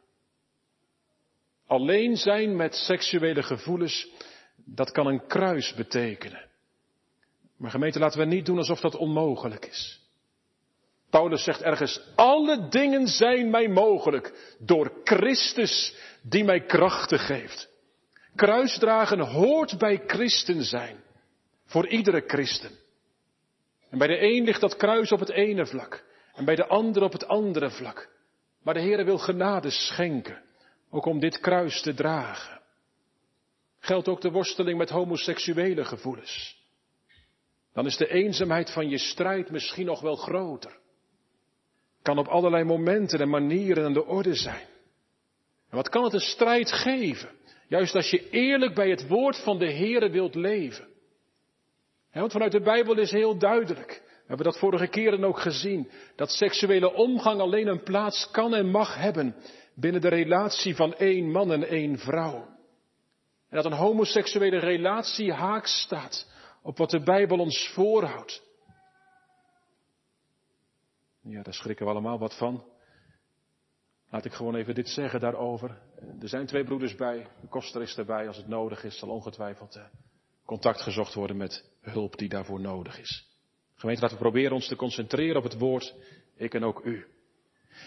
Alleen 1.66 2.16
zijn 2.16 2.56
met 2.56 2.74
seksuele 2.74 3.42
gevoelens, 3.42 4.08
dat 4.64 4.90
kan 4.90 5.06
een 5.06 5.26
kruis 5.26 5.74
betekenen. 5.74 6.46
Maar 7.56 7.70
gemeente, 7.70 7.98
laten 7.98 8.18
we 8.18 8.24
niet 8.24 8.46
doen 8.46 8.58
alsof 8.58 8.80
dat 8.80 8.94
onmogelijk 8.94 9.66
is. 9.66 10.07
Paulus 11.10 11.44
zegt 11.44 11.62
ergens, 11.62 12.00
alle 12.14 12.68
dingen 12.68 13.06
zijn 13.06 13.50
mij 13.50 13.68
mogelijk 13.68 14.54
door 14.58 14.92
Christus 15.04 15.94
die 16.22 16.44
mij 16.44 16.60
krachten 16.60 17.18
geeft. 17.18 17.68
Kruisdragen 18.34 19.20
hoort 19.20 19.78
bij 19.78 20.02
christen 20.06 20.64
zijn. 20.64 20.96
Voor 21.64 21.88
iedere 21.88 22.22
christen. 22.26 22.70
En 23.90 23.98
bij 23.98 24.06
de 24.06 24.22
een 24.22 24.44
ligt 24.44 24.60
dat 24.60 24.76
kruis 24.76 25.12
op 25.12 25.20
het 25.20 25.30
ene 25.30 25.66
vlak. 25.66 26.04
En 26.34 26.44
bij 26.44 26.54
de 26.54 26.66
ander 26.66 27.02
op 27.02 27.12
het 27.12 27.26
andere 27.26 27.70
vlak. 27.70 28.08
Maar 28.62 28.74
de 28.74 28.80
Heer 28.80 29.04
wil 29.04 29.18
genade 29.18 29.70
schenken. 29.70 30.42
Ook 30.90 31.06
om 31.06 31.20
dit 31.20 31.40
kruis 31.40 31.82
te 31.82 31.94
dragen. 31.94 32.60
Geldt 33.78 34.08
ook 34.08 34.20
de 34.20 34.30
worsteling 34.30 34.78
met 34.78 34.90
homoseksuele 34.90 35.84
gevoelens. 35.84 36.56
Dan 37.72 37.86
is 37.86 37.96
de 37.96 38.08
eenzaamheid 38.08 38.70
van 38.70 38.88
je 38.88 38.98
strijd 38.98 39.50
misschien 39.50 39.86
nog 39.86 40.00
wel 40.00 40.16
groter. 40.16 40.78
Kan 42.08 42.18
op 42.18 42.28
allerlei 42.28 42.64
momenten 42.64 43.20
en 43.20 43.28
manieren 43.28 43.84
aan 43.84 43.92
de 43.92 44.06
orde 44.06 44.34
zijn. 44.34 44.66
En 45.70 45.76
wat 45.76 45.88
kan 45.88 46.04
het 46.04 46.12
een 46.12 46.20
strijd 46.20 46.72
geven? 46.72 47.28
Juist 47.66 47.94
als 47.94 48.10
je 48.10 48.30
eerlijk 48.30 48.74
bij 48.74 48.90
het 48.90 49.08
woord 49.08 49.36
van 49.36 49.58
de 49.58 49.72
Heere 49.72 50.10
wilt 50.10 50.34
leven. 50.34 50.88
want 52.12 52.32
vanuit 52.32 52.52
de 52.52 52.60
Bijbel 52.60 52.98
is 52.98 53.10
heel 53.10 53.38
duidelijk. 53.38 54.02
We 54.06 54.24
hebben 54.26 54.46
dat 54.46 54.58
vorige 54.58 54.86
keren 54.86 55.24
ook 55.24 55.40
gezien. 55.40 55.90
Dat 56.16 56.30
seksuele 56.30 56.92
omgang 56.92 57.40
alleen 57.40 57.66
een 57.66 57.82
plaats 57.82 58.30
kan 58.30 58.54
en 58.54 58.70
mag 58.70 58.94
hebben 58.94 59.34
binnen 59.74 60.00
de 60.00 60.08
relatie 60.08 60.76
van 60.76 60.94
één 60.94 61.30
man 61.30 61.52
en 61.52 61.68
één 61.68 61.98
vrouw. 61.98 62.46
En 63.48 63.56
dat 63.56 63.64
een 63.64 63.72
homoseksuele 63.72 64.58
relatie 64.58 65.32
haaks 65.32 65.80
staat 65.80 66.30
op 66.62 66.78
wat 66.78 66.90
de 66.90 67.02
Bijbel 67.02 67.38
ons 67.38 67.68
voorhoudt. 67.68 68.47
Ja, 71.30 71.42
daar 71.42 71.54
schrikken 71.54 71.86
we 71.86 71.92
allemaal 71.92 72.18
wat 72.18 72.36
van. 72.36 72.64
Laat 74.10 74.24
ik 74.24 74.32
gewoon 74.32 74.54
even 74.54 74.74
dit 74.74 74.88
zeggen 74.88 75.20
daarover. 75.20 75.78
Er 76.20 76.28
zijn 76.28 76.46
twee 76.46 76.64
broeders 76.64 76.94
bij, 76.94 77.26
de 77.40 77.48
koster 77.48 77.82
is 77.82 77.96
erbij. 77.96 78.26
Als 78.26 78.36
het 78.36 78.48
nodig 78.48 78.84
is, 78.84 78.98
zal 78.98 79.08
ongetwijfeld 79.08 79.76
eh, 79.76 79.84
contact 80.44 80.80
gezocht 80.80 81.14
worden 81.14 81.36
met 81.36 81.70
hulp 81.80 82.16
die 82.16 82.28
daarvoor 82.28 82.60
nodig 82.60 83.00
is. 83.00 83.26
Gemeente, 83.74 84.02
laten 84.02 84.16
we 84.16 84.22
proberen 84.22 84.52
ons 84.52 84.68
te 84.68 84.76
concentreren 84.76 85.36
op 85.36 85.42
het 85.42 85.58
woord, 85.58 85.94
ik 86.36 86.54
en 86.54 86.64
ook 86.64 86.84
u. 86.84 87.06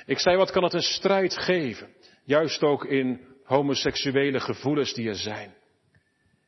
Ik 0.05 0.19
zei, 0.19 0.37
wat 0.37 0.51
kan 0.51 0.63
het 0.63 0.73
een 0.73 0.81
strijd 0.81 1.37
geven? 1.37 1.95
Juist 2.23 2.63
ook 2.63 2.85
in 2.85 3.21
homoseksuele 3.43 4.39
gevoelens 4.39 4.93
die 4.93 5.07
er 5.07 5.15
zijn. 5.15 5.53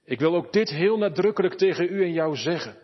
Ik 0.06 0.20
wil 0.20 0.36
ook 0.36 0.54
dit 0.54 0.70
heel 0.70 0.98
nadrukkelijk 0.98 1.54
tegen 1.54 1.94
u 1.94 2.04
en 2.04 2.14
jou 2.14 2.36
zeggen. 2.36 2.78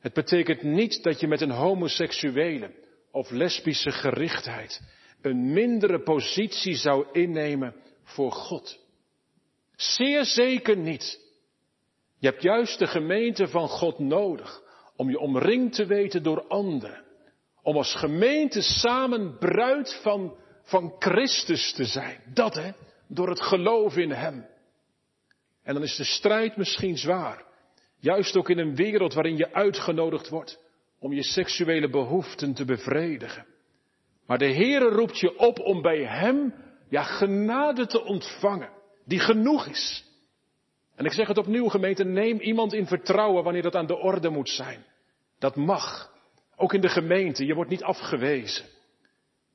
Het 0.00 0.12
betekent 0.12 0.62
niet 0.62 1.02
dat 1.02 1.20
je 1.20 1.28
met 1.28 1.40
een 1.40 1.50
homoseksuele 1.50 2.84
of 3.16 3.30
lesbische 3.30 3.90
gerichtheid 3.90 4.82
een 5.22 5.52
mindere 5.52 6.02
positie 6.02 6.74
zou 6.74 7.06
innemen 7.12 7.74
voor 8.02 8.32
God. 8.32 8.78
Zeer 9.76 10.24
zeker 10.24 10.76
niet. 10.76 11.20
Je 12.18 12.26
hebt 12.26 12.42
juist 12.42 12.78
de 12.78 12.86
gemeente 12.86 13.48
van 13.48 13.68
God 13.68 13.98
nodig 13.98 14.62
om 14.96 15.10
je 15.10 15.18
omringd 15.18 15.74
te 15.74 15.86
weten 15.86 16.22
door 16.22 16.46
anderen. 16.46 17.04
Om 17.62 17.76
als 17.76 17.94
gemeente 17.94 18.62
samen 18.62 19.38
bruid 19.38 20.00
van, 20.02 20.36
van 20.62 20.94
Christus 20.98 21.72
te 21.72 21.84
zijn. 21.84 22.22
Dat 22.34 22.54
hè, 22.54 22.70
door 23.08 23.28
het 23.28 23.42
geloof 23.42 23.96
in 23.96 24.10
Hem. 24.10 24.46
En 25.62 25.74
dan 25.74 25.82
is 25.82 25.96
de 25.96 26.04
strijd 26.04 26.56
misschien 26.56 26.98
zwaar. 26.98 27.44
Juist 27.98 28.36
ook 28.36 28.50
in 28.50 28.58
een 28.58 28.76
wereld 28.76 29.14
waarin 29.14 29.36
je 29.36 29.52
uitgenodigd 29.52 30.28
wordt 30.28 30.64
om 30.98 31.12
je 31.12 31.22
seksuele 31.22 31.90
behoeften 31.90 32.54
te 32.54 32.64
bevredigen. 32.64 33.46
Maar 34.26 34.38
de 34.38 34.52
Heere 34.52 34.88
roept 34.88 35.18
je 35.18 35.38
op 35.38 35.58
om 35.58 35.82
bij 35.82 36.04
Hem, 36.04 36.54
ja, 36.88 37.02
genade 37.02 37.86
te 37.86 38.04
ontvangen, 38.04 38.70
die 39.04 39.18
genoeg 39.20 39.66
is. 39.66 40.04
En 40.94 41.04
ik 41.04 41.12
zeg 41.12 41.28
het 41.28 41.38
opnieuw, 41.38 41.68
gemeente, 41.68 42.04
neem 42.04 42.40
iemand 42.40 42.72
in 42.72 42.86
vertrouwen 42.86 43.44
wanneer 43.44 43.62
dat 43.62 43.74
aan 43.74 43.86
de 43.86 43.96
orde 43.96 44.28
moet 44.28 44.48
zijn. 44.48 44.84
Dat 45.38 45.56
mag. 45.56 46.14
Ook 46.56 46.74
in 46.74 46.80
de 46.80 46.88
gemeente, 46.88 47.46
je 47.46 47.54
wordt 47.54 47.70
niet 47.70 47.82
afgewezen. 47.82 48.64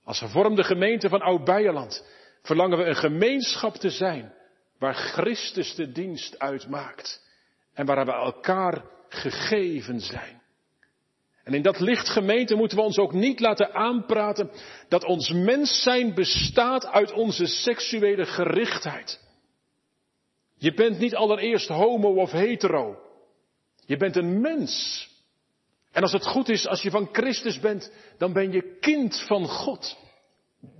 Als 0.03 0.19
gevormde 0.19 0.63
gemeente 0.63 1.09
van 1.09 1.21
Oud-Beierland 1.21 2.05
verlangen 2.41 2.77
we 2.77 2.83
een 2.83 2.95
gemeenschap 2.95 3.75
te 3.75 3.89
zijn 3.89 4.33
waar 4.79 4.93
Christus 4.93 5.75
de 5.75 5.91
dienst 5.91 6.39
uitmaakt 6.39 7.29
en 7.73 7.85
waar 7.85 8.05
we 8.05 8.11
elkaar 8.11 8.85
gegeven 9.09 9.99
zijn. 9.99 10.40
En 11.43 11.53
in 11.53 11.61
dat 11.61 11.79
licht 11.79 12.09
gemeente 12.09 12.55
moeten 12.55 12.77
we 12.77 12.83
ons 12.83 12.97
ook 12.97 13.13
niet 13.13 13.39
laten 13.39 13.73
aanpraten 13.73 14.51
dat 14.87 15.03
ons 15.03 15.29
mens 15.31 15.83
zijn 15.83 16.13
bestaat 16.13 16.85
uit 16.85 17.11
onze 17.11 17.45
seksuele 17.45 18.25
gerichtheid. 18.25 19.19
Je 20.57 20.73
bent 20.73 20.99
niet 20.99 21.15
allereerst 21.15 21.67
homo 21.67 22.13
of 22.15 22.31
hetero. 22.31 22.99
Je 23.85 23.97
bent 23.97 24.15
een 24.15 24.41
mens. 24.41 25.07
En 25.91 26.01
als 26.01 26.11
het 26.11 26.25
goed 26.25 26.49
is, 26.49 26.67
als 26.67 26.81
je 26.81 26.89
van 26.89 27.09
Christus 27.11 27.59
bent, 27.59 27.91
dan 28.17 28.33
ben 28.33 28.51
je 28.51 28.77
kind 28.79 29.23
van 29.27 29.47
God. 29.47 29.97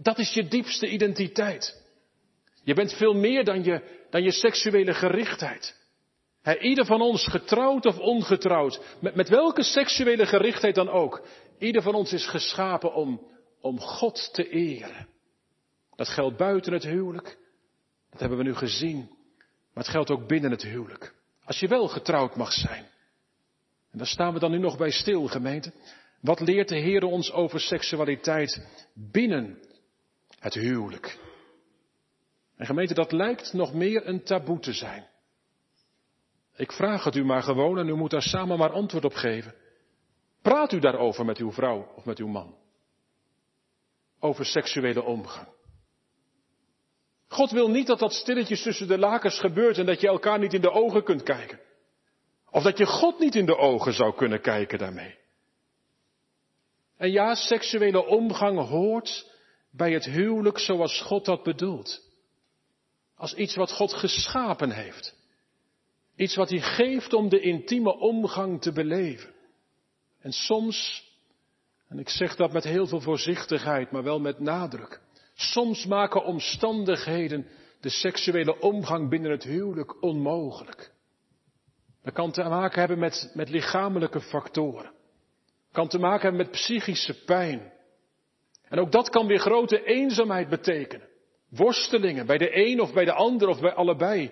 Dat 0.02 0.20
is 0.20 0.34
je 0.34 0.48
diepste 0.48 0.88
identiteit. 0.88 1.82
Je 2.64 2.74
bent 2.74 2.94
veel 2.94 3.14
meer 3.14 3.44
dan 3.44 3.64
je, 3.64 4.06
dan 4.10 4.24
je 4.24 4.32
seksuele 4.32 4.94
gerichtheid. 4.94 5.81
He, 6.42 6.60
ieder 6.60 6.86
van 6.86 7.02
ons, 7.02 7.28
getrouwd 7.28 7.86
of 7.86 8.00
ongetrouwd, 8.00 8.98
met, 9.00 9.16
met 9.16 9.30
welke 9.30 9.64
seksuele 9.64 10.26
gerichtheid 10.26 10.76
dan 10.76 10.90
ook, 10.90 11.28
ieder 11.58 11.82
van 11.82 11.96
ons 11.96 12.14
is 12.14 12.28
geschapen 12.28 12.94
om, 12.94 13.28
om 13.62 13.80
God 13.80 14.34
te 14.34 14.50
eren. 14.50 15.08
Dat 15.96 16.08
geldt 16.08 16.38
buiten 16.38 16.74
het 16.74 16.84
huwelijk, 16.84 17.38
dat 18.10 18.20
hebben 18.20 18.38
we 18.38 18.44
nu 18.44 18.56
gezien, 18.56 18.98
maar 19.74 19.84
het 19.84 19.94
geldt 19.94 20.10
ook 20.10 20.28
binnen 20.28 20.52
het 20.52 20.64
huwelijk. 20.64 21.14
Als 21.46 21.60
je 21.60 21.68
wel 21.68 21.88
getrouwd 21.88 22.36
mag 22.36 22.52
zijn. 22.54 22.86
En 23.92 23.98
daar 23.98 24.08
staan 24.08 24.34
we 24.34 24.40
dan 24.40 24.52
nu 24.52 24.58
nog 24.58 24.78
bij 24.78 24.92
stil, 24.92 25.28
gemeente. 25.28 25.72
Wat 26.22 26.40
leert 26.40 26.70
de 26.70 26.80
Heer 26.80 27.04
ons 27.04 27.32
over 27.32 27.60
seksualiteit 27.60 28.68
binnen 28.94 29.60
het 30.40 30.54
huwelijk? 30.54 31.20
En 32.58 32.66
gemeente, 32.66 32.94
dat 32.94 33.12
lijkt 33.12 33.54
nog 33.54 33.74
meer 33.74 34.08
een 34.08 34.24
taboe 34.24 34.60
te 34.60 34.74
zijn. 34.74 35.08
Ik 36.62 36.72
vraag 36.72 37.04
het 37.04 37.16
u 37.16 37.24
maar 37.24 37.44
gewoon 37.44 37.78
en 37.78 37.88
u 37.88 37.96
moet 37.96 38.12
daar 38.12 38.22
samen 38.22 38.58
maar 38.58 38.72
antwoord 38.72 39.06
op 39.06 39.14
geven. 39.14 39.56
Praat 40.42 40.72
u 40.72 40.80
daarover 40.80 41.26
met 41.26 41.38
uw 41.38 41.52
vrouw 41.52 41.94
of 41.96 42.06
met 42.06 42.18
uw 42.18 42.28
man? 42.28 42.56
Over 44.20 44.46
seksuele 44.46 45.04
omgang. 45.04 45.48
God 47.28 47.52
wil 47.52 47.70
niet 47.70 47.88
dat 47.88 48.00
dat 48.00 48.14
stilletjes 48.14 48.62
tussen 48.62 48.88
de 48.88 48.98
lakens 48.98 49.40
gebeurt 49.40 49.78
en 49.78 49.86
dat 49.86 50.02
je 50.02 50.08
elkaar 50.08 50.40
niet 50.40 50.54
in 50.54 50.62
de 50.62 50.72
ogen 50.72 51.04
kunt 51.04 51.24
kijken. 51.24 51.60
Of 52.50 52.64
dat 52.64 52.78
je 52.78 52.86
God 52.86 53.20
niet 53.20 53.36
in 53.36 53.46
de 53.46 53.58
ogen 53.58 53.94
zou 53.94 54.16
kunnen 54.16 54.42
kijken 54.42 54.78
daarmee. 54.80 55.18
En 56.98 57.12
ja, 57.12 57.36
seksuele 57.36 58.06
omgang 58.06 58.68
hoort 58.68 59.32
bij 59.72 59.94
het 59.94 60.06
huwelijk 60.06 60.60
zoals 60.60 61.02
God 61.02 61.26
dat 61.26 61.44
bedoelt. 61.44 62.02
Als 63.16 63.34
iets 63.34 63.56
wat 63.56 63.72
God 63.72 63.94
geschapen 63.94 64.72
heeft. 64.72 65.20
Iets 66.22 66.36
wat 66.36 66.50
hij 66.50 66.62
geeft 66.62 67.14
om 67.14 67.30
de 67.30 67.40
intieme 67.40 67.98
omgang 67.98 68.62
te 68.62 68.72
beleven. 68.72 69.30
En 70.20 70.32
soms, 70.32 71.08
en 71.88 72.00
ik 72.00 72.10
zeg 72.10 72.36
dat 72.36 72.54
met 72.54 72.64
heel 72.64 72.88
veel 72.88 73.02
voorzichtigheid, 73.02 73.92
maar 73.92 74.04
wel 74.04 74.20
met 74.20 74.40
nadruk. 74.40 75.02
Soms 75.34 75.86
maken 75.86 76.24
omstandigheden 76.24 77.48
de 77.80 77.90
seksuele 77.90 78.60
omgang 78.60 79.10
binnen 79.10 79.32
het 79.32 79.44
huwelijk 79.44 80.04
onmogelijk. 80.04 80.92
Dat 82.04 82.14
kan 82.14 82.32
te 82.32 82.44
maken 82.44 82.80
hebben 82.80 83.00
met, 83.00 83.32
met 83.34 83.50
lichamelijke 83.50 84.22
factoren. 84.22 84.92
Kan 85.72 85.88
te 85.88 86.00
maken 86.00 86.22
hebben 86.22 86.42
met 86.42 86.52
psychische 86.52 87.24
pijn. 87.24 87.72
En 88.64 88.80
ook 88.80 88.92
dat 88.92 89.10
kan 89.10 89.28
weer 89.28 89.40
grote 89.40 89.84
eenzaamheid 89.84 90.50
betekenen. 90.50 91.08
Worstelingen 91.50 92.26
bij 92.26 92.38
de 92.38 92.58
een 92.70 92.82
of 92.82 92.94
bij 92.94 93.06
de 93.06 93.14
ander 93.14 93.48
of 93.48 93.60
bij 93.60 93.74
allebei. 93.74 94.32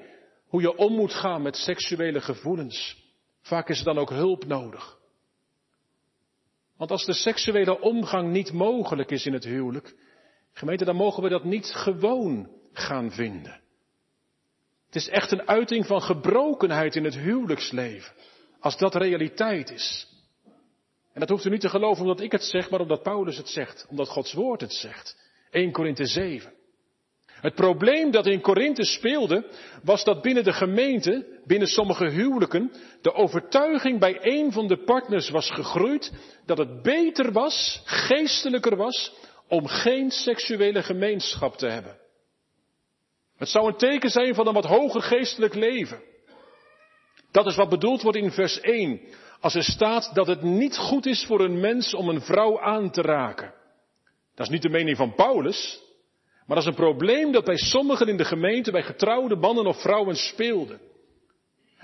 Hoe 0.49 0.61
je 0.61 0.75
om 0.75 0.95
moet 0.95 1.13
gaan 1.13 1.41
met 1.41 1.55
seksuele 1.55 2.21
gevoelens. 2.21 3.03
Vaak 3.41 3.69
is 3.69 3.79
er 3.79 3.85
dan 3.85 3.97
ook 3.97 4.09
hulp 4.09 4.45
nodig. 4.45 4.97
Want 6.77 6.91
als 6.91 7.05
de 7.05 7.13
seksuele 7.13 7.81
omgang 7.81 8.31
niet 8.31 8.53
mogelijk 8.53 9.11
is 9.11 9.25
in 9.25 9.33
het 9.33 9.43
huwelijk, 9.43 9.95
gemeente, 10.51 10.85
dan 10.85 10.95
mogen 10.95 11.23
we 11.23 11.29
dat 11.29 11.43
niet 11.43 11.65
gewoon 11.65 12.49
gaan 12.73 13.11
vinden. 13.11 13.61
Het 14.85 14.95
is 14.95 15.07
echt 15.07 15.31
een 15.31 15.47
uiting 15.47 15.85
van 15.85 16.01
gebrokenheid 16.01 16.95
in 16.95 17.03
het 17.03 17.15
huwelijksleven. 17.15 18.13
Als 18.59 18.77
dat 18.77 18.95
realiteit 18.95 19.69
is. 19.69 20.07
En 21.13 21.19
dat 21.19 21.29
hoeft 21.29 21.45
u 21.45 21.49
niet 21.49 21.61
te 21.61 21.69
geloven 21.69 22.01
omdat 22.01 22.21
ik 22.21 22.31
het 22.31 22.43
zeg, 22.43 22.69
maar 22.69 22.79
omdat 22.79 23.03
Paulus 23.03 23.37
het 23.37 23.49
zegt. 23.49 23.85
Omdat 23.89 24.07
Gods 24.07 24.33
woord 24.33 24.61
het 24.61 24.73
zegt. 24.73 25.17
1 25.51 25.71
Korinthe 25.71 26.05
7. 26.05 26.53
Het 27.41 27.55
probleem 27.55 28.11
dat 28.11 28.25
in 28.25 28.41
Korinthe 28.41 28.85
speelde, 28.85 29.45
was 29.83 30.03
dat 30.03 30.21
binnen 30.21 30.43
de 30.43 30.53
gemeente, 30.53 31.41
binnen 31.45 31.67
sommige 31.67 32.09
huwelijken, 32.09 32.71
de 33.01 33.13
overtuiging 33.13 33.99
bij 33.99 34.17
een 34.21 34.51
van 34.51 34.67
de 34.67 34.83
partners 34.83 35.29
was 35.29 35.51
gegroeid 35.51 36.11
dat 36.45 36.57
het 36.57 36.81
beter 36.81 37.31
was, 37.31 37.81
geestelijker 37.85 38.75
was, 38.75 39.13
om 39.47 39.67
geen 39.67 40.11
seksuele 40.11 40.83
gemeenschap 40.83 41.57
te 41.57 41.67
hebben. 41.67 41.97
Het 43.37 43.49
zou 43.49 43.67
een 43.67 43.77
teken 43.77 44.09
zijn 44.09 44.35
van 44.35 44.47
een 44.47 44.53
wat 44.53 44.65
hoger 44.65 45.01
geestelijk 45.01 45.53
leven. 45.53 46.01
Dat 47.31 47.45
is 47.45 47.55
wat 47.55 47.69
bedoeld 47.69 48.01
wordt 48.01 48.17
in 48.17 48.31
vers 48.31 48.59
1, 48.59 49.01
als 49.39 49.55
er 49.55 49.63
staat 49.63 50.11
dat 50.13 50.27
het 50.27 50.41
niet 50.41 50.77
goed 50.77 51.05
is 51.05 51.25
voor 51.25 51.39
een 51.39 51.59
mens 51.59 51.93
om 51.93 52.09
een 52.09 52.21
vrouw 52.21 52.61
aan 52.61 52.91
te 52.91 53.01
raken. 53.01 53.53
Dat 54.35 54.45
is 54.45 54.53
niet 54.53 54.61
de 54.61 54.69
mening 54.69 54.97
van 54.97 55.15
Paulus, 55.15 55.81
maar 56.49 56.57
dat 56.57 56.67
is 56.67 56.73
een 56.73 56.85
probleem 56.85 57.31
dat 57.31 57.45
bij 57.45 57.57
sommigen 57.57 58.07
in 58.07 58.17
de 58.17 58.25
gemeente, 58.25 58.71
bij 58.71 58.83
getrouwde 58.83 59.35
mannen 59.35 59.65
of 59.65 59.81
vrouwen 59.81 60.15
speelde. 60.15 60.79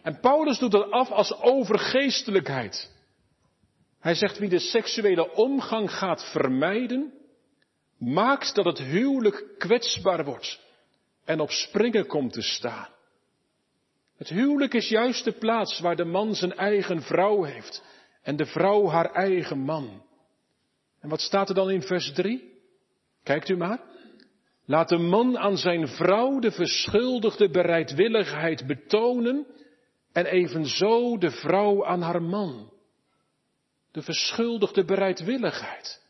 En 0.02 0.20
Paulus 0.20 0.58
doet 0.58 0.72
dat 0.72 0.92
af 0.92 1.10
als 1.12 1.42
overgeestelijkheid. 1.42 2.92
Hij 4.00 4.16
zegt 4.16 4.38
wie 4.38 4.50
de 4.50 4.60
seksuele 4.60 5.34
omgang 5.34 5.92
gaat 5.92 6.32
vermijden, 6.32 7.14
maakt 7.98 8.56
dat 8.56 8.66
het 8.66 8.80
huwelijk 8.80 9.46
kwetsbaar 9.58 10.26
wordt 10.26 10.60
en 11.26 11.40
op 11.40 11.52
springen 11.52 12.08
komt 12.08 12.34
te 12.34 12.42
staan. 12.42 12.90
Het 14.18 14.30
huwelijk 14.30 14.74
is 14.74 14.90
juist 14.90 15.24
de 15.24 15.34
plaats 15.34 15.80
waar 15.80 15.96
de 15.96 16.06
man 16.06 16.36
zijn 16.36 16.54
eigen 16.54 17.02
vrouw 17.02 17.44
heeft 17.44 17.84
en 18.22 18.36
de 18.36 18.46
vrouw 18.46 18.88
haar 18.88 19.12
eigen 19.12 19.60
man. 19.60 20.04
En 21.02 21.10
wat 21.10 21.22
staat 21.22 21.50
er 21.50 21.56
dan 21.56 21.72
in 21.72 21.82
vers 21.82 22.14
3? 22.14 22.54
Kijkt 23.24 23.50
u 23.50 23.58
maar. 23.58 23.94
Laat 24.66 24.90
de 24.90 24.98
man 24.98 25.38
aan 25.38 25.58
zijn 25.58 25.88
vrouw 25.88 26.40
de 26.40 26.52
verschuldigde 26.52 27.50
bereidwilligheid 27.50 28.68
betonen 28.68 29.46
en 30.12 30.26
evenzo 30.26 31.18
de 31.18 31.32
vrouw 31.32 31.86
aan 31.86 32.02
haar 32.02 32.22
man. 32.22 32.74
De 33.92 34.02
verschuldigde 34.02 34.86
bereidwilligheid. 34.86 36.04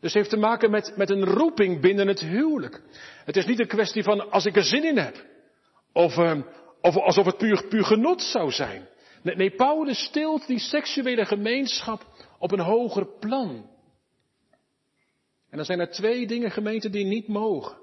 Dus 0.00 0.14
heeft 0.14 0.30
te 0.30 0.36
maken 0.36 0.70
met, 0.70 0.92
met 0.96 1.10
een 1.10 1.24
roeping 1.24 1.80
binnen 1.80 2.08
het 2.08 2.20
huwelijk. 2.20 2.82
Het 3.24 3.36
is 3.36 3.46
niet 3.46 3.60
een 3.60 3.66
kwestie 3.66 4.02
van 4.02 4.30
als 4.30 4.44
ik 4.44 4.56
er 4.56 4.64
zin 4.64 4.84
in 4.84 4.98
heb. 4.98 5.24
Of, 5.92 6.16
uh, 6.16 6.40
of 6.80 6.96
alsof 6.96 7.26
het 7.26 7.36
puur, 7.36 7.66
puur 7.68 7.84
genot 7.84 8.22
zou 8.22 8.50
zijn. 8.50 8.88
Nee, 9.22 9.36
nee, 9.36 9.50
Paulus 9.50 10.04
stilt 10.04 10.46
die 10.46 10.58
seksuele 10.58 11.24
gemeenschap 11.24 12.06
op 12.38 12.52
een 12.52 12.60
hoger 12.60 13.06
plan. 13.20 13.70
En 15.56 15.62
dan 15.66 15.76
zijn 15.76 15.88
er 15.88 15.94
twee 15.94 16.26
dingen 16.26 16.50
gemeenten 16.50 16.92
die 16.92 17.04
niet 17.04 17.28
mogen. 17.28 17.76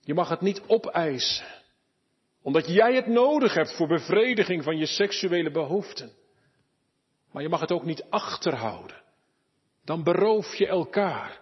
Je 0.00 0.14
mag 0.14 0.28
het 0.28 0.40
niet 0.40 0.62
opeisen. 0.66 1.46
Omdat 2.42 2.66
jij 2.66 2.94
het 2.94 3.06
nodig 3.06 3.54
hebt 3.54 3.76
voor 3.76 3.86
bevrediging 3.88 4.64
van 4.64 4.78
je 4.78 4.86
seksuele 4.86 5.50
behoeften. 5.50 6.12
Maar 7.30 7.42
je 7.42 7.48
mag 7.48 7.60
het 7.60 7.72
ook 7.72 7.84
niet 7.84 8.04
achterhouden. 8.10 9.02
Dan 9.84 10.02
beroof 10.02 10.54
je 10.54 10.66
elkaar. 10.66 11.40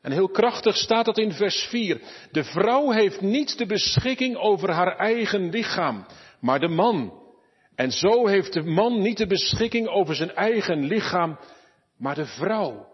En 0.00 0.12
heel 0.12 0.28
krachtig 0.28 0.76
staat 0.76 1.04
dat 1.04 1.18
in 1.18 1.32
vers 1.32 1.66
4. 1.70 2.00
De 2.32 2.44
vrouw 2.44 2.90
heeft 2.90 3.20
niet 3.20 3.58
de 3.58 3.66
beschikking 3.66 4.36
over 4.36 4.70
haar 4.70 4.96
eigen 4.96 5.50
lichaam, 5.50 6.06
maar 6.40 6.60
de 6.60 6.68
man. 6.68 7.22
En 7.74 7.90
zo 7.90 8.26
heeft 8.26 8.52
de 8.52 8.62
man 8.62 9.00
niet 9.00 9.16
de 9.16 9.26
beschikking 9.26 9.88
over 9.88 10.14
zijn 10.14 10.34
eigen 10.34 10.84
lichaam, 10.84 11.38
maar 11.96 12.14
de 12.14 12.26
vrouw. 12.26 12.87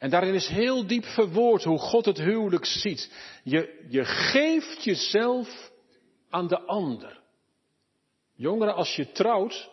En 0.00 0.10
daarin 0.10 0.34
is 0.34 0.48
heel 0.48 0.86
diep 0.86 1.04
verwoord 1.04 1.64
hoe 1.64 1.78
God 1.78 2.04
het 2.04 2.18
huwelijk 2.18 2.64
ziet. 2.64 3.12
Je, 3.44 3.86
je 3.88 4.04
geeft 4.04 4.84
jezelf 4.84 5.70
aan 6.30 6.48
de 6.48 6.60
ander. 6.60 7.20
Jongeren, 8.34 8.74
als 8.74 8.96
je 8.96 9.12
trouwt, 9.12 9.70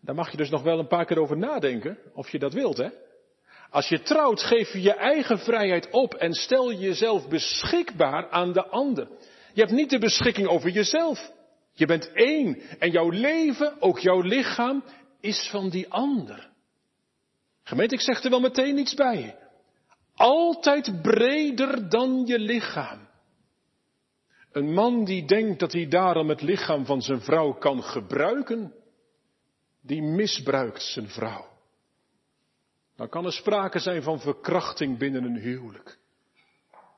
dan 0.00 0.14
mag 0.14 0.30
je 0.30 0.36
dus 0.36 0.50
nog 0.50 0.62
wel 0.62 0.78
een 0.78 0.86
paar 0.86 1.04
keer 1.04 1.20
over 1.20 1.36
nadenken 1.36 1.98
of 2.14 2.30
je 2.30 2.38
dat 2.38 2.52
wilt, 2.52 2.76
hè? 2.76 2.88
Als 3.70 3.88
je 3.88 4.02
trouwt, 4.02 4.42
geef 4.42 4.72
je 4.72 4.82
je 4.82 4.94
eigen 4.94 5.38
vrijheid 5.38 5.90
op 5.90 6.14
en 6.14 6.32
stel 6.32 6.72
jezelf 6.72 7.28
beschikbaar 7.28 8.28
aan 8.28 8.52
de 8.52 8.66
ander. 8.66 9.08
Je 9.52 9.60
hebt 9.60 9.72
niet 9.72 9.90
de 9.90 9.98
beschikking 9.98 10.48
over 10.48 10.70
jezelf. 10.70 11.32
Je 11.72 11.86
bent 11.86 12.12
één 12.12 12.60
en 12.78 12.90
jouw 12.90 13.10
leven, 13.10 13.80
ook 13.80 13.98
jouw 13.98 14.20
lichaam, 14.20 14.84
is 15.20 15.48
van 15.50 15.68
die 15.68 15.88
ander. 15.88 16.50
Gemeente, 17.62 17.94
ik 17.94 18.00
zeg 18.00 18.22
er 18.22 18.30
wel 18.30 18.40
meteen 18.40 18.78
iets 18.78 18.94
bij. 18.94 19.36
Altijd 20.14 21.02
breder 21.02 21.88
dan 21.88 22.22
je 22.26 22.38
lichaam. 22.38 23.08
Een 24.52 24.72
man 24.72 25.04
die 25.04 25.26
denkt 25.26 25.60
dat 25.60 25.72
hij 25.72 25.88
daarom 25.88 26.28
het 26.28 26.42
lichaam 26.42 26.86
van 26.86 27.02
zijn 27.02 27.20
vrouw 27.20 27.52
kan 27.52 27.82
gebruiken, 27.82 28.74
die 29.82 30.02
misbruikt 30.02 30.82
zijn 30.82 31.08
vrouw. 31.08 31.48
Dan 32.96 33.08
kan 33.08 33.24
er 33.24 33.32
sprake 33.32 33.78
zijn 33.78 34.02
van 34.02 34.20
verkrachting 34.20 34.98
binnen 34.98 35.24
een 35.24 35.36
huwelijk. 35.36 35.98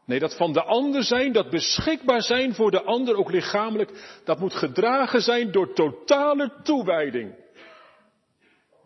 Nee, 0.07 0.19
dat 0.19 0.37
van 0.37 0.53
de 0.53 0.63
ander 0.63 1.05
zijn, 1.05 1.33
dat 1.33 1.51
beschikbaar 1.51 2.23
zijn 2.23 2.55
voor 2.55 2.71
de 2.71 2.83
ander, 2.83 3.17
ook 3.17 3.31
lichamelijk, 3.31 4.21
dat 4.25 4.39
moet 4.39 4.55
gedragen 4.55 5.21
zijn 5.21 5.53
door 5.53 5.75
totale 5.75 6.61
toewijding. 6.63 7.35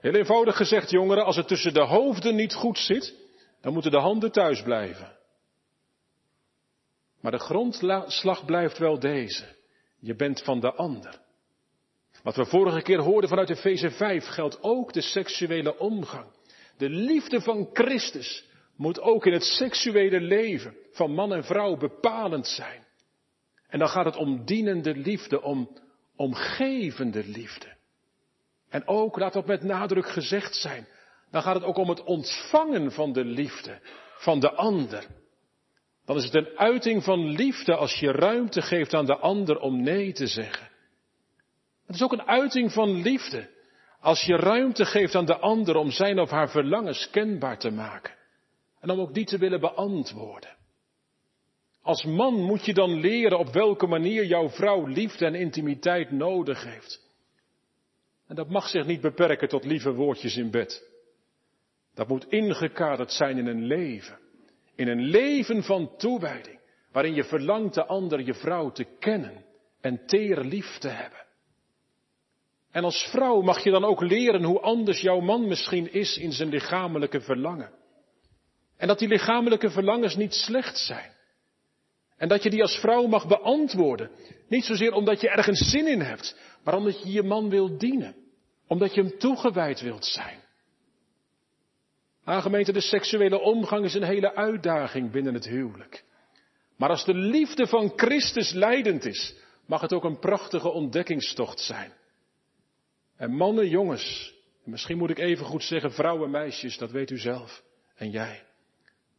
Heel 0.07 0.15
eenvoudig 0.15 0.57
gezegd, 0.57 0.91
jongeren, 0.91 1.25
als 1.25 1.37
het 1.37 1.49
tussen 1.49 1.75
de 1.75 1.85
hoofden 1.85 2.35
niet 2.35 2.55
goed 2.55 2.79
zit, 2.79 3.15
dan 3.61 3.73
moeten 3.73 3.91
de 3.91 3.99
handen 3.99 4.33
thuis 4.33 4.63
blijven. 4.63 5.17
Maar 7.21 7.33
de 7.33 7.39
grondslag 7.39 8.45
blijft 8.45 8.79
wel 8.79 8.99
deze. 8.99 9.45
Je 10.01 10.15
bent 10.15 10.43
van 10.43 10.61
de 10.61 10.73
ander. 10.73 11.21
Wat 12.23 12.37
we 12.37 12.45
vorige 12.45 12.83
keer 12.83 12.99
hoorden 12.99 13.29
vanuit 13.29 13.51
Efeze 13.51 13.91
5 13.91 14.27
geldt 14.27 14.63
ook 14.63 14.93
de 14.93 15.01
seksuele 15.01 15.79
omgang. 15.79 16.27
De 16.77 16.89
liefde 16.89 17.41
van 17.41 17.71
Christus 17.73 18.45
moet 18.77 19.01
ook 19.01 19.27
in 19.27 19.33
het 19.33 19.45
seksuele 19.45 20.21
leven 20.21 20.77
van 20.91 21.11
man 21.11 21.33
en 21.33 21.45
vrouw 21.45 21.77
bepalend 21.77 22.47
zijn. 22.47 22.87
En 23.69 23.79
dan 23.79 23.89
gaat 23.89 24.05
het 24.05 24.17
om 24.17 24.45
dienende 24.45 24.97
liefde, 24.97 25.43
om 25.43 25.79
omgevende 26.17 27.25
liefde. 27.25 27.76
En 28.69 28.87
ook, 28.89 29.19
laat 29.19 29.33
dat 29.33 29.47
met 29.47 29.63
nadruk 29.63 30.09
gezegd 30.09 30.55
zijn, 30.55 30.87
dan 31.31 31.43
gaat 31.43 31.55
het 31.55 31.65
ook 31.65 31.77
om 31.77 31.89
het 31.89 32.05
ontvangen 32.05 32.93
van 32.93 33.13
de 33.13 33.25
liefde 33.25 33.81
van 34.19 34.41
de 34.41 34.53
ander. 34.53 35.07
Dan 36.05 36.17
is 36.17 36.25
het 36.25 36.35
een 36.35 36.59
uiting 36.59 37.05
van 37.05 37.29
liefde 37.29 37.75
als 37.75 37.95
je 37.95 38.13
ruimte 38.13 38.63
geeft 38.63 38.95
aan 38.95 39.07
de 39.07 39.17
ander 39.17 39.59
om 39.59 39.83
nee 39.83 40.13
te 40.13 40.27
zeggen. 40.27 40.69
Het 41.87 41.95
is 41.97 42.03
ook 42.03 42.13
een 42.13 42.27
uiting 42.27 42.73
van 42.73 43.03
liefde 43.03 43.55
als 44.01 44.23
je 44.23 44.37
ruimte 44.37 44.85
geeft 44.85 45.15
aan 45.15 45.25
de 45.25 45.39
ander 45.39 45.77
om 45.77 45.91
zijn 45.91 46.21
of 46.21 46.31
haar 46.31 46.51
verlangens 46.51 47.11
kenbaar 47.11 47.59
te 47.59 47.71
maken. 47.71 48.15
En 48.81 48.91
om 48.91 49.01
ook 49.01 49.15
die 49.15 49.25
te 49.25 49.39
willen 49.39 49.61
beantwoorden. 49.61 50.57
Als 51.83 52.05
man 52.05 52.35
moet 52.35 52.65
je 52.65 52.75
dan 52.75 53.01
leren 53.01 53.39
op 53.39 53.53
welke 53.53 53.87
manier 53.87 54.25
jouw 54.25 54.49
vrouw 54.49 54.87
liefde 54.87 55.27
en 55.27 55.35
intimiteit 55.35 56.11
nodig 56.11 56.65
heeft. 56.65 57.06
En 58.29 58.35
dat 58.35 58.49
mag 58.49 58.69
zich 58.69 58.87
niet 58.87 59.01
beperken 59.01 59.49
tot 59.49 59.65
lieve 59.65 59.93
woordjes 59.93 60.37
in 60.37 60.51
bed. 60.51 60.91
Dat 61.95 62.09
moet 62.09 62.29
ingekaderd 62.29 63.13
zijn 63.13 63.39
in 63.39 63.47
een 63.47 63.65
leven. 63.65 64.19
In 64.75 64.89
een 64.89 65.03
leven 65.03 65.63
van 65.63 65.97
toewijding. 65.97 66.61
Waarin 66.93 67.15
je 67.15 67.25
verlangt 67.25 67.75
de 67.75 67.85
ander, 67.85 68.21
je 68.21 68.35
vrouw, 68.35 68.71
te 68.71 68.85
kennen 68.99 69.45
en 69.81 70.07
teer 70.07 70.41
lief 70.41 70.79
te 70.79 70.89
hebben. 70.89 71.25
En 72.71 72.85
als 72.85 73.09
vrouw 73.11 73.41
mag 73.41 73.65
je 73.65 73.71
dan 73.71 73.85
ook 73.85 74.01
leren 74.01 74.43
hoe 74.43 74.61
anders 74.61 75.01
jouw 75.01 75.21
man 75.21 75.49
misschien 75.49 75.93
is 75.93 76.17
in 76.17 76.33
zijn 76.33 76.49
lichamelijke 76.49 77.21
verlangen. 77.21 77.71
En 78.77 78.89
dat 78.89 78.99
die 78.99 79.09
lichamelijke 79.09 79.71
verlangens 79.71 80.17
niet 80.17 80.35
slecht 80.35 80.79
zijn. 80.79 81.16
En 82.17 82.29
dat 82.29 82.43
je 82.43 82.51
die 82.51 82.63
als 82.63 82.79
vrouw 82.79 83.07
mag 83.07 83.27
beantwoorden. 83.27 84.11
Niet 84.49 84.65
zozeer 84.65 84.93
omdat 84.93 85.21
je 85.21 85.31
ergens 85.31 85.71
zin 85.71 85.87
in 85.87 86.01
hebt, 86.01 86.37
maar 86.65 86.77
omdat 86.77 87.03
je 87.03 87.13
je 87.13 87.23
man 87.23 87.51
wilt 87.51 87.81
dienen. 87.81 88.15
Omdat 88.67 88.95
je 88.95 89.01
hem 89.01 89.19
toegewijd 89.19 89.81
wilt 89.81 90.05
zijn. 90.05 90.45
Aangemeente, 92.25 92.73
de 92.73 92.81
seksuele 92.81 93.41
omgang 93.41 93.85
is 93.85 93.95
een 93.95 94.03
hele 94.03 94.35
uitdaging 94.35 95.11
binnen 95.11 95.35
het 95.35 95.47
huwelijk. 95.47 96.05
Maar 96.77 96.89
als 96.89 97.05
de 97.05 97.15
liefde 97.15 97.67
van 97.67 97.93
Christus 97.97 98.53
leidend 98.53 99.05
is, 99.05 99.37
mag 99.67 99.81
het 99.81 99.93
ook 99.93 100.05
een 100.05 100.19
prachtige 100.19 100.69
ontdekkingstocht 100.69 101.61
zijn. 101.61 101.93
En 103.17 103.31
mannen, 103.31 103.69
jongens, 103.69 104.35
en 104.65 104.71
misschien 104.71 104.99
moet 104.99 105.11
ik 105.11 105.19
even 105.19 105.47
goed 105.47 105.63
zeggen 105.63 105.93
vrouwen, 105.93 106.31
meisjes, 106.31 106.79
dat 106.79 106.91
weet 106.91 107.11
u 107.11 107.19
zelf. 107.19 107.63
En 107.95 108.11
jij. 108.11 108.43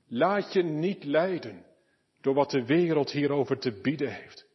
Laat 0.08 0.54
je 0.54 0.64
niet 0.64 1.04
leiden 1.04 1.66
door 2.28 2.36
wat 2.36 2.52
de 2.52 2.66
wereld 2.66 3.12
hierover 3.12 3.60
te 3.60 3.72
bieden 3.82 4.14
heeft. 4.14 4.46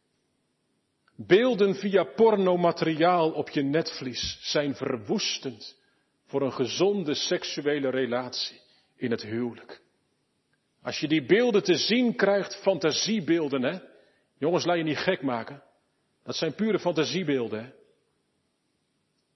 Beelden 1.15 1.75
via 1.75 2.03
pornomateriaal 2.03 3.31
op 3.31 3.49
je 3.49 3.61
netvlies 3.61 4.37
zijn 4.41 4.75
verwoestend 4.75 5.79
voor 6.25 6.41
een 6.41 6.53
gezonde 6.53 7.13
seksuele 7.13 7.89
relatie 7.89 8.61
in 8.95 9.11
het 9.11 9.21
huwelijk. 9.21 9.81
Als 10.81 10.99
je 10.99 11.07
die 11.07 11.25
beelden 11.25 11.63
te 11.63 11.75
zien 11.75 12.15
krijgt, 12.15 12.55
fantasiebeelden, 12.55 13.63
hè? 13.63 13.79
Jongens, 14.37 14.65
laat 14.65 14.77
je 14.77 14.83
niet 14.83 14.97
gek 14.97 15.21
maken. 15.21 15.63
Dat 16.23 16.35
zijn 16.35 16.55
pure 16.55 16.79
fantasiebeelden, 16.79 17.63
hè? 17.63 17.69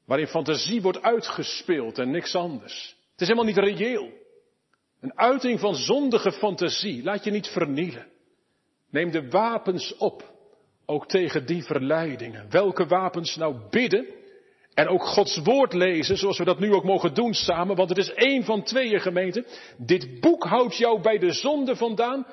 Waarin 0.05 0.27
fantasie 0.27 0.81
wordt 0.81 1.01
uitgespeeld 1.01 1.97
en 1.97 2.11
niks 2.11 2.35
anders. 2.35 2.95
Het 3.11 3.21
is 3.21 3.27
helemaal 3.27 3.53
niet 3.53 3.77
reëel. 3.77 4.11
Een 4.99 5.17
uiting 5.17 5.59
van 5.59 5.75
zondige 5.75 6.31
fantasie. 6.31 7.03
Laat 7.03 7.23
je 7.23 7.31
niet 7.31 7.47
vernielen. 7.47 8.15
Neem 8.97 9.11
de 9.11 9.29
wapens 9.29 9.95
op. 9.97 10.33
Ook 10.85 11.07
tegen 11.07 11.45
die 11.45 11.63
verleidingen. 11.63 12.49
Welke 12.49 12.85
wapens 12.85 13.35
nou 13.35 13.69
bidden. 13.69 14.07
En 14.73 14.87
ook 14.87 15.03
Gods 15.03 15.37
woord 15.37 15.73
lezen, 15.73 16.17
zoals 16.17 16.37
we 16.37 16.43
dat 16.43 16.59
nu 16.59 16.73
ook 16.73 16.83
mogen 16.83 17.13
doen 17.13 17.33
samen. 17.33 17.75
Want 17.75 17.89
het 17.89 17.97
is 17.97 18.13
één 18.13 18.43
van 18.43 18.63
tweeën 18.63 18.99
gemeenten. 18.99 19.45
Dit 19.77 20.19
boek 20.19 20.43
houdt 20.43 20.77
jou 20.77 21.01
bij 21.01 21.17
de 21.17 21.31
zonde 21.31 21.75
vandaan. 21.75 22.27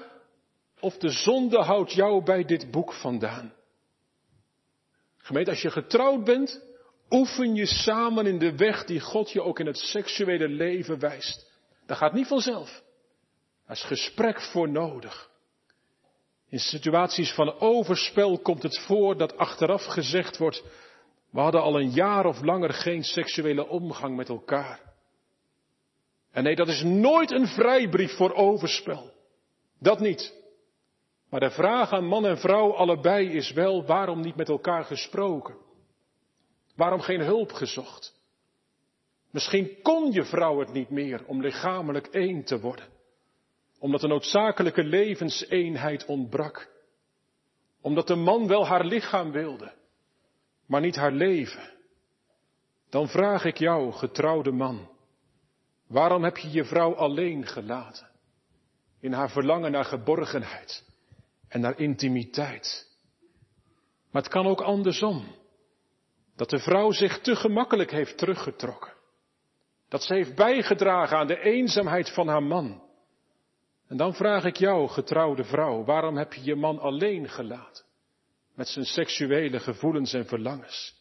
Of 0.80 0.96
de 0.96 1.08
zonde 1.08 1.58
houdt 1.58 1.92
jou 1.92 2.24
bij 2.24 2.44
dit 2.44 2.70
boek 2.70 2.92
vandaan. 2.92 3.52
Gemeente, 5.16 5.50
als 5.50 5.62
je 5.62 5.70
getrouwd 5.70 6.24
bent, 6.24 6.60
oefen 7.10 7.54
je 7.54 7.66
samen 7.66 8.26
in 8.26 8.38
de 8.38 8.56
weg 8.56 8.84
die 8.84 9.00
God 9.00 9.30
je 9.30 9.42
ook 9.42 9.58
in 9.58 9.66
het 9.66 9.78
seksuele 9.78 10.48
leven 10.48 10.98
wijst. 10.98 11.50
Dat 11.86 11.96
gaat 11.96 12.12
niet 12.12 12.26
vanzelf. 12.26 12.82
Daar 13.66 13.76
is 13.76 13.82
gesprek 13.82 14.40
voor 14.40 14.68
nodig. 14.68 15.32
In 16.54 16.60
situaties 16.60 17.32
van 17.32 17.60
overspel 17.60 18.38
komt 18.38 18.62
het 18.62 18.78
voor 18.78 19.16
dat 19.16 19.36
achteraf 19.36 19.84
gezegd 19.84 20.38
wordt, 20.38 20.64
we 21.30 21.40
hadden 21.40 21.62
al 21.62 21.80
een 21.80 21.90
jaar 21.90 22.26
of 22.26 22.42
langer 22.42 22.72
geen 22.72 23.02
seksuele 23.02 23.68
omgang 23.68 24.16
met 24.16 24.28
elkaar. 24.28 24.80
En 26.30 26.42
nee, 26.42 26.56
dat 26.56 26.68
is 26.68 26.82
nooit 26.82 27.30
een 27.30 27.46
vrijbrief 27.46 28.16
voor 28.16 28.34
overspel. 28.34 29.12
Dat 29.78 30.00
niet. 30.00 30.34
Maar 31.30 31.40
de 31.40 31.50
vraag 31.50 31.92
aan 31.92 32.06
man 32.06 32.26
en 32.26 32.38
vrouw 32.38 32.74
allebei 32.74 33.28
is 33.28 33.52
wel, 33.52 33.84
waarom 33.84 34.20
niet 34.20 34.36
met 34.36 34.48
elkaar 34.48 34.84
gesproken? 34.84 35.56
Waarom 36.76 37.00
geen 37.00 37.20
hulp 37.20 37.52
gezocht? 37.52 38.14
Misschien 39.30 39.82
kon 39.82 40.12
je 40.12 40.24
vrouw 40.24 40.58
het 40.58 40.72
niet 40.72 40.90
meer 40.90 41.24
om 41.26 41.40
lichamelijk 41.40 42.06
één 42.06 42.44
te 42.44 42.60
worden, 42.60 42.86
omdat 43.84 44.00
de 44.00 44.06
noodzakelijke 44.06 44.84
levenseenheid 44.84 46.04
ontbrak, 46.04 46.70
omdat 47.80 48.06
de 48.06 48.14
man 48.14 48.46
wel 48.46 48.66
haar 48.66 48.84
lichaam 48.84 49.32
wilde, 49.32 49.72
maar 50.66 50.80
niet 50.80 50.96
haar 50.96 51.12
leven. 51.12 51.72
Dan 52.88 53.08
vraag 53.08 53.44
ik 53.44 53.56
jou, 53.56 53.92
getrouwde 53.92 54.50
man, 54.50 54.88
waarom 55.86 56.24
heb 56.24 56.36
je 56.36 56.50
je 56.50 56.64
vrouw 56.64 56.94
alleen 56.94 57.46
gelaten? 57.46 58.10
In 59.00 59.12
haar 59.12 59.30
verlangen 59.30 59.70
naar 59.70 59.84
geborgenheid 59.84 60.84
en 61.48 61.60
naar 61.60 61.78
intimiteit. 61.78 62.96
Maar 64.10 64.22
het 64.22 64.30
kan 64.30 64.46
ook 64.46 64.60
andersom. 64.60 65.34
Dat 66.36 66.50
de 66.50 66.58
vrouw 66.58 66.90
zich 66.90 67.20
te 67.20 67.36
gemakkelijk 67.36 67.90
heeft 67.90 68.18
teruggetrokken. 68.18 68.92
Dat 69.88 70.02
ze 70.02 70.14
heeft 70.14 70.34
bijgedragen 70.34 71.16
aan 71.16 71.26
de 71.26 71.40
eenzaamheid 71.40 72.10
van 72.10 72.28
haar 72.28 72.42
man. 72.42 72.83
En 73.88 73.96
dan 73.96 74.14
vraag 74.14 74.44
ik 74.44 74.56
jou, 74.56 74.88
getrouwde 74.88 75.44
vrouw, 75.44 75.84
waarom 75.84 76.16
heb 76.16 76.32
je 76.32 76.44
je 76.44 76.54
man 76.54 76.78
alleen 76.78 77.28
gelaten? 77.28 77.84
Met 78.54 78.68
zijn 78.68 78.84
seksuele 78.84 79.60
gevoelens 79.60 80.12
en 80.12 80.26
verlangens. 80.26 80.94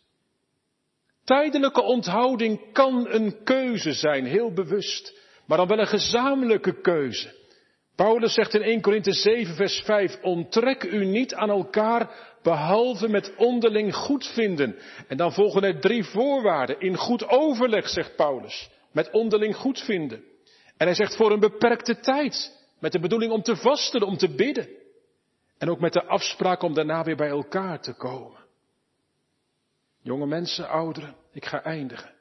Tijdelijke 1.23 1.81
onthouding 1.81 2.71
kan 2.71 3.07
een 3.09 3.43
keuze 3.43 3.93
zijn, 3.93 4.25
heel 4.25 4.53
bewust, 4.53 5.19
maar 5.45 5.57
dan 5.57 5.67
wel 5.67 5.79
een 5.79 5.87
gezamenlijke 5.87 6.81
keuze. 6.81 7.41
Paulus 7.95 8.33
zegt 8.33 8.53
in 8.53 8.61
1 8.61 8.81
Korinthe 8.81 9.11
7 9.13 9.55
vers 9.55 9.81
5, 9.85 10.21
onttrek 10.21 10.83
u 10.83 11.05
niet 11.05 11.33
aan 11.33 11.49
elkaar 11.49 12.33
behalve 12.43 13.07
met 13.07 13.33
onderling 13.35 13.95
goedvinden. 13.95 14.75
En 15.07 15.17
dan 15.17 15.33
volgen 15.33 15.63
er 15.63 15.79
drie 15.79 16.03
voorwaarden. 16.03 16.79
In 16.79 16.97
goed 16.97 17.27
overleg, 17.27 17.89
zegt 17.89 18.15
Paulus, 18.15 18.69
met 18.91 19.11
onderling 19.11 19.55
goedvinden. 19.55 20.23
En 20.77 20.87
hij 20.87 20.95
zegt 20.95 21.15
voor 21.15 21.31
een 21.31 21.39
beperkte 21.39 21.99
tijd, 21.99 22.62
met 22.83 22.91
de 22.91 22.99
bedoeling 22.99 23.31
om 23.31 23.41
te 23.41 23.55
vasten, 23.55 24.01
om 24.01 24.17
te 24.17 24.35
bidden. 24.35 24.69
En 25.57 25.69
ook 25.69 25.79
met 25.79 25.93
de 25.93 26.05
afspraak 26.05 26.61
om 26.61 26.73
daarna 26.73 27.03
weer 27.03 27.15
bij 27.15 27.29
elkaar 27.29 27.81
te 27.81 27.93
komen. 27.93 28.39
Jonge 30.01 30.25
mensen, 30.25 30.69
ouderen, 30.69 31.15
ik 31.31 31.45
ga 31.45 31.63
eindigen. 31.63 32.13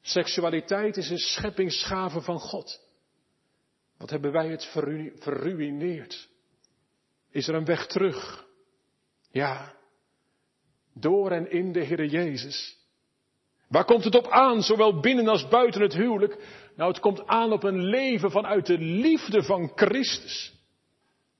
Seksualiteit 0.00 0.96
is 0.96 1.10
een 1.10 1.18
scheppingsgave 1.18 2.20
van 2.20 2.38
God. 2.38 2.80
Wat 3.98 4.10
hebben 4.10 4.32
wij 4.32 4.48
het 4.48 4.64
verruineerd? 5.18 6.28
Is 7.30 7.48
er 7.48 7.54
een 7.54 7.64
weg 7.64 7.86
terug? 7.86 8.46
Ja, 9.30 9.74
door 10.94 11.30
en 11.30 11.50
in 11.50 11.72
de 11.72 11.80
Heer 11.80 12.04
Jezus. 12.04 12.78
Waar 13.68 13.84
komt 13.84 14.04
het 14.04 14.14
op 14.14 14.28
aan, 14.28 14.62
zowel 14.62 15.00
binnen 15.00 15.28
als 15.28 15.48
buiten 15.48 15.80
het 15.80 15.92
huwelijk? 15.92 16.38
Nou, 16.82 16.94
het 16.94 17.02
komt 17.02 17.26
aan 17.26 17.52
op 17.52 17.62
een 17.62 17.84
leven 17.84 18.30
vanuit 18.30 18.66
de 18.66 18.78
liefde 18.78 19.42
van 19.42 19.72
Christus. 19.74 20.52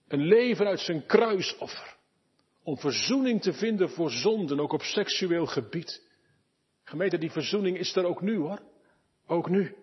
Een 0.09 0.23
leven 0.23 0.67
uit 0.67 0.81
zijn 0.81 1.07
kruisoffer. 1.07 1.97
Om 2.63 2.79
verzoening 2.79 3.43
te 3.43 3.53
vinden 3.53 3.91
voor 3.91 4.11
zonden, 4.11 4.61
ook 4.61 4.73
op 4.73 4.83
seksueel 4.83 5.47
gebied. 5.47 6.03
Gemeente, 6.85 7.19
die 7.19 7.31
verzoening 7.31 7.79
is 7.79 7.97
er 7.97 8.05
ook 8.05 8.23
nu 8.23 8.37
hoor. 8.37 8.59
Ook 9.27 9.49
nu. 9.49 9.75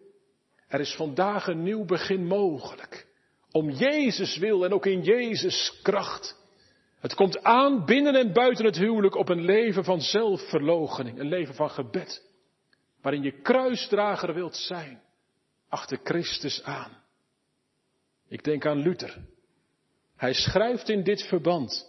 Er 0.68 0.80
is 0.80 0.95
vandaag 0.95 1.47
een 1.47 1.64
nieuw 1.64 1.86
begin 1.86 2.26
mogelijk. 2.26 3.07
Om 3.51 3.70
Jezus 3.70 4.38
wil 4.38 4.66
en 4.66 4.74
ook 4.74 4.86
in 4.86 5.01
Jezus 5.01 5.80
kracht. 5.84 6.38
Het 6.99 7.14
komt 7.14 7.43
aan 7.43 7.86
binnen 7.86 8.16
en 8.16 8.34
buiten 8.34 8.66
het 8.66 8.78
huwelijk 8.78 9.16
op 9.16 9.30
een 9.30 9.45
leven 9.45 9.84
van 9.84 10.01
zelfverloochening, 10.01 11.20
een 11.20 11.30
leven 11.30 11.55
van 11.55 11.70
gebed. 11.70 12.24
Waarin 13.01 13.24
je 13.24 13.41
kruisdrager 13.41 14.34
wilt 14.34 14.55
zijn, 14.55 15.07
achter 15.70 15.99
Christus 16.03 16.63
aan. 16.63 17.03
Ik 18.28 18.43
denk 18.43 18.65
aan 18.65 18.78
Luther. 18.78 19.17
Hij 20.15 20.34
schrijft 20.34 20.89
in 20.89 21.03
dit 21.03 21.24
verband. 21.24 21.88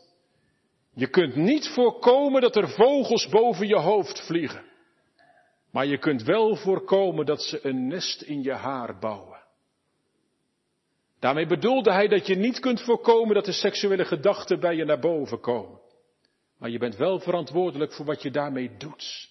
Je 0.94 1.08
kunt 1.08 1.36
niet 1.36 1.68
voorkomen 1.68 2.40
dat 2.40 2.56
er 2.56 2.68
vogels 2.68 3.28
boven 3.28 3.66
je 3.66 3.78
hoofd 3.78 4.26
vliegen. 4.26 4.64
Maar 5.70 5.86
je 5.86 5.98
kunt 5.98 6.22
wel 6.22 6.56
voorkomen 6.56 7.26
dat 7.26 7.42
ze 7.42 7.66
een 7.66 7.86
nest 7.86 8.22
in 8.22 8.42
je 8.42 8.52
haar 8.52 8.98
bouwen. 8.98 9.38
Daarmee 11.18 11.46
bedoelde 11.46 11.92
hij 11.92 12.08
dat 12.08 12.26
je 12.26 12.34
niet 12.34 12.60
kunt 12.60 12.80
voorkomen 12.80 13.34
dat 13.34 13.44
de 13.44 13.52
seksuele 13.52 14.04
gedachten 14.04 14.60
bij 14.60 14.76
je 14.76 14.84
naar 14.84 15.00
boven 15.00 15.40
komen. 15.40 15.80
Maar 16.58 16.70
je 16.70 16.78
bent 16.78 16.96
wel 16.96 17.20
verantwoordelijk 17.20 17.92
voor 17.92 18.06
wat 18.06 18.22
je 18.22 18.30
daarmee 18.30 18.76
doet. 18.76 19.30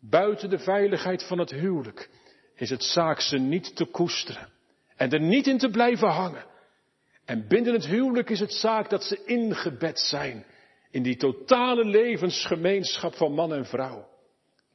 Buiten 0.00 0.50
de 0.50 0.58
veiligheid 0.58 1.26
van 1.26 1.38
het 1.38 1.50
huwelijk 1.50 2.10
is 2.56 2.70
het 2.70 2.84
zaak 2.84 3.20
ze 3.20 3.38
niet 3.38 3.76
te 3.76 3.84
koesteren 3.84 4.48
en 4.96 5.10
er 5.10 5.20
niet 5.20 5.46
in 5.46 5.58
te 5.58 5.70
blijven 5.70 6.08
hangen. 6.08 6.44
En 7.24 7.48
binnen 7.48 7.72
het 7.72 7.86
huwelijk 7.86 8.30
is 8.30 8.40
het 8.40 8.52
zaak 8.52 8.90
dat 8.90 9.04
ze 9.04 9.24
ingebed 9.24 9.98
zijn 10.00 10.46
in 10.90 11.02
die 11.02 11.16
totale 11.16 11.84
levensgemeenschap 11.84 13.14
van 13.14 13.32
man 13.32 13.52
en 13.52 13.66
vrouw. 13.66 14.08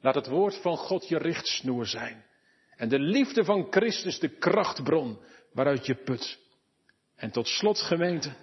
Laat 0.02 0.16
het 0.16 0.28
woord 0.28 0.56
van 0.62 0.78
God 0.78 1.08
je 1.08 1.18
richtsnoer 1.18 1.86
zijn. 1.86 2.26
En 2.76 2.90
de 2.90 3.00
liefde 3.00 3.44
van 3.44 3.68
Christus 3.70 4.20
de 4.20 4.30
krachtbron 4.30 5.20
waaruit 5.54 5.86
je 5.86 5.96
put. 5.96 6.40
En 7.16 7.32
tot 7.32 7.48
slot 7.48 7.80
gemeente, 7.80 8.34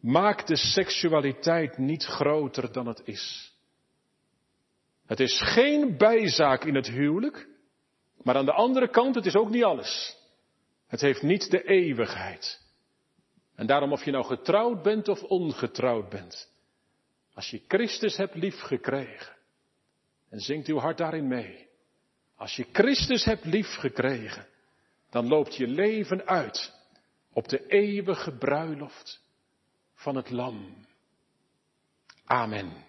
maak 0.00 0.46
de 0.46 0.56
seksualiteit 0.56 1.78
niet 1.78 2.04
groter 2.04 2.72
dan 2.72 2.86
het 2.86 3.02
is. 3.04 3.52
Het 5.06 5.20
is 5.20 5.40
geen 5.40 5.96
bijzaak 5.96 6.64
in 6.64 6.74
het 6.74 6.86
huwelijk, 6.86 7.48
maar 8.22 8.36
aan 8.36 8.44
de 8.44 8.52
andere 8.52 8.88
kant, 8.88 9.14
het 9.14 9.26
is 9.26 9.36
ook 9.36 9.50
niet 9.50 9.64
alles. 9.64 10.16
Het 10.86 11.00
heeft 11.00 11.22
niet 11.22 11.50
de 11.50 11.64
eeuwigheid. 11.64 12.60
En 13.54 13.66
daarom 13.66 13.92
of 13.92 14.04
je 14.04 14.10
nou 14.10 14.24
getrouwd 14.24 14.82
bent 14.82 15.08
of 15.08 15.22
ongetrouwd 15.22 16.08
bent, 16.08 16.50
als 17.34 17.50
je 17.50 17.62
Christus 17.68 18.16
hebt 18.16 18.34
liefgekregen, 18.34 19.36
en 20.28 20.40
zingt 20.40 20.68
uw 20.68 20.78
hart 20.78 20.98
daarin 20.98 21.28
mee. 21.28 21.68
Als 22.36 22.56
je 22.56 22.66
Christus 22.72 23.24
hebt 23.24 23.44
liefgekregen, 23.44 24.46
dan 25.10 25.28
loopt 25.28 25.56
je 25.56 25.66
leven 25.66 26.26
uit 26.26 26.72
op 27.32 27.48
de 27.48 27.66
eeuwige 27.66 28.32
bruiloft 28.32 29.22
van 29.94 30.16
het 30.16 30.30
Lam. 30.30 30.86
Amen. 32.24 32.84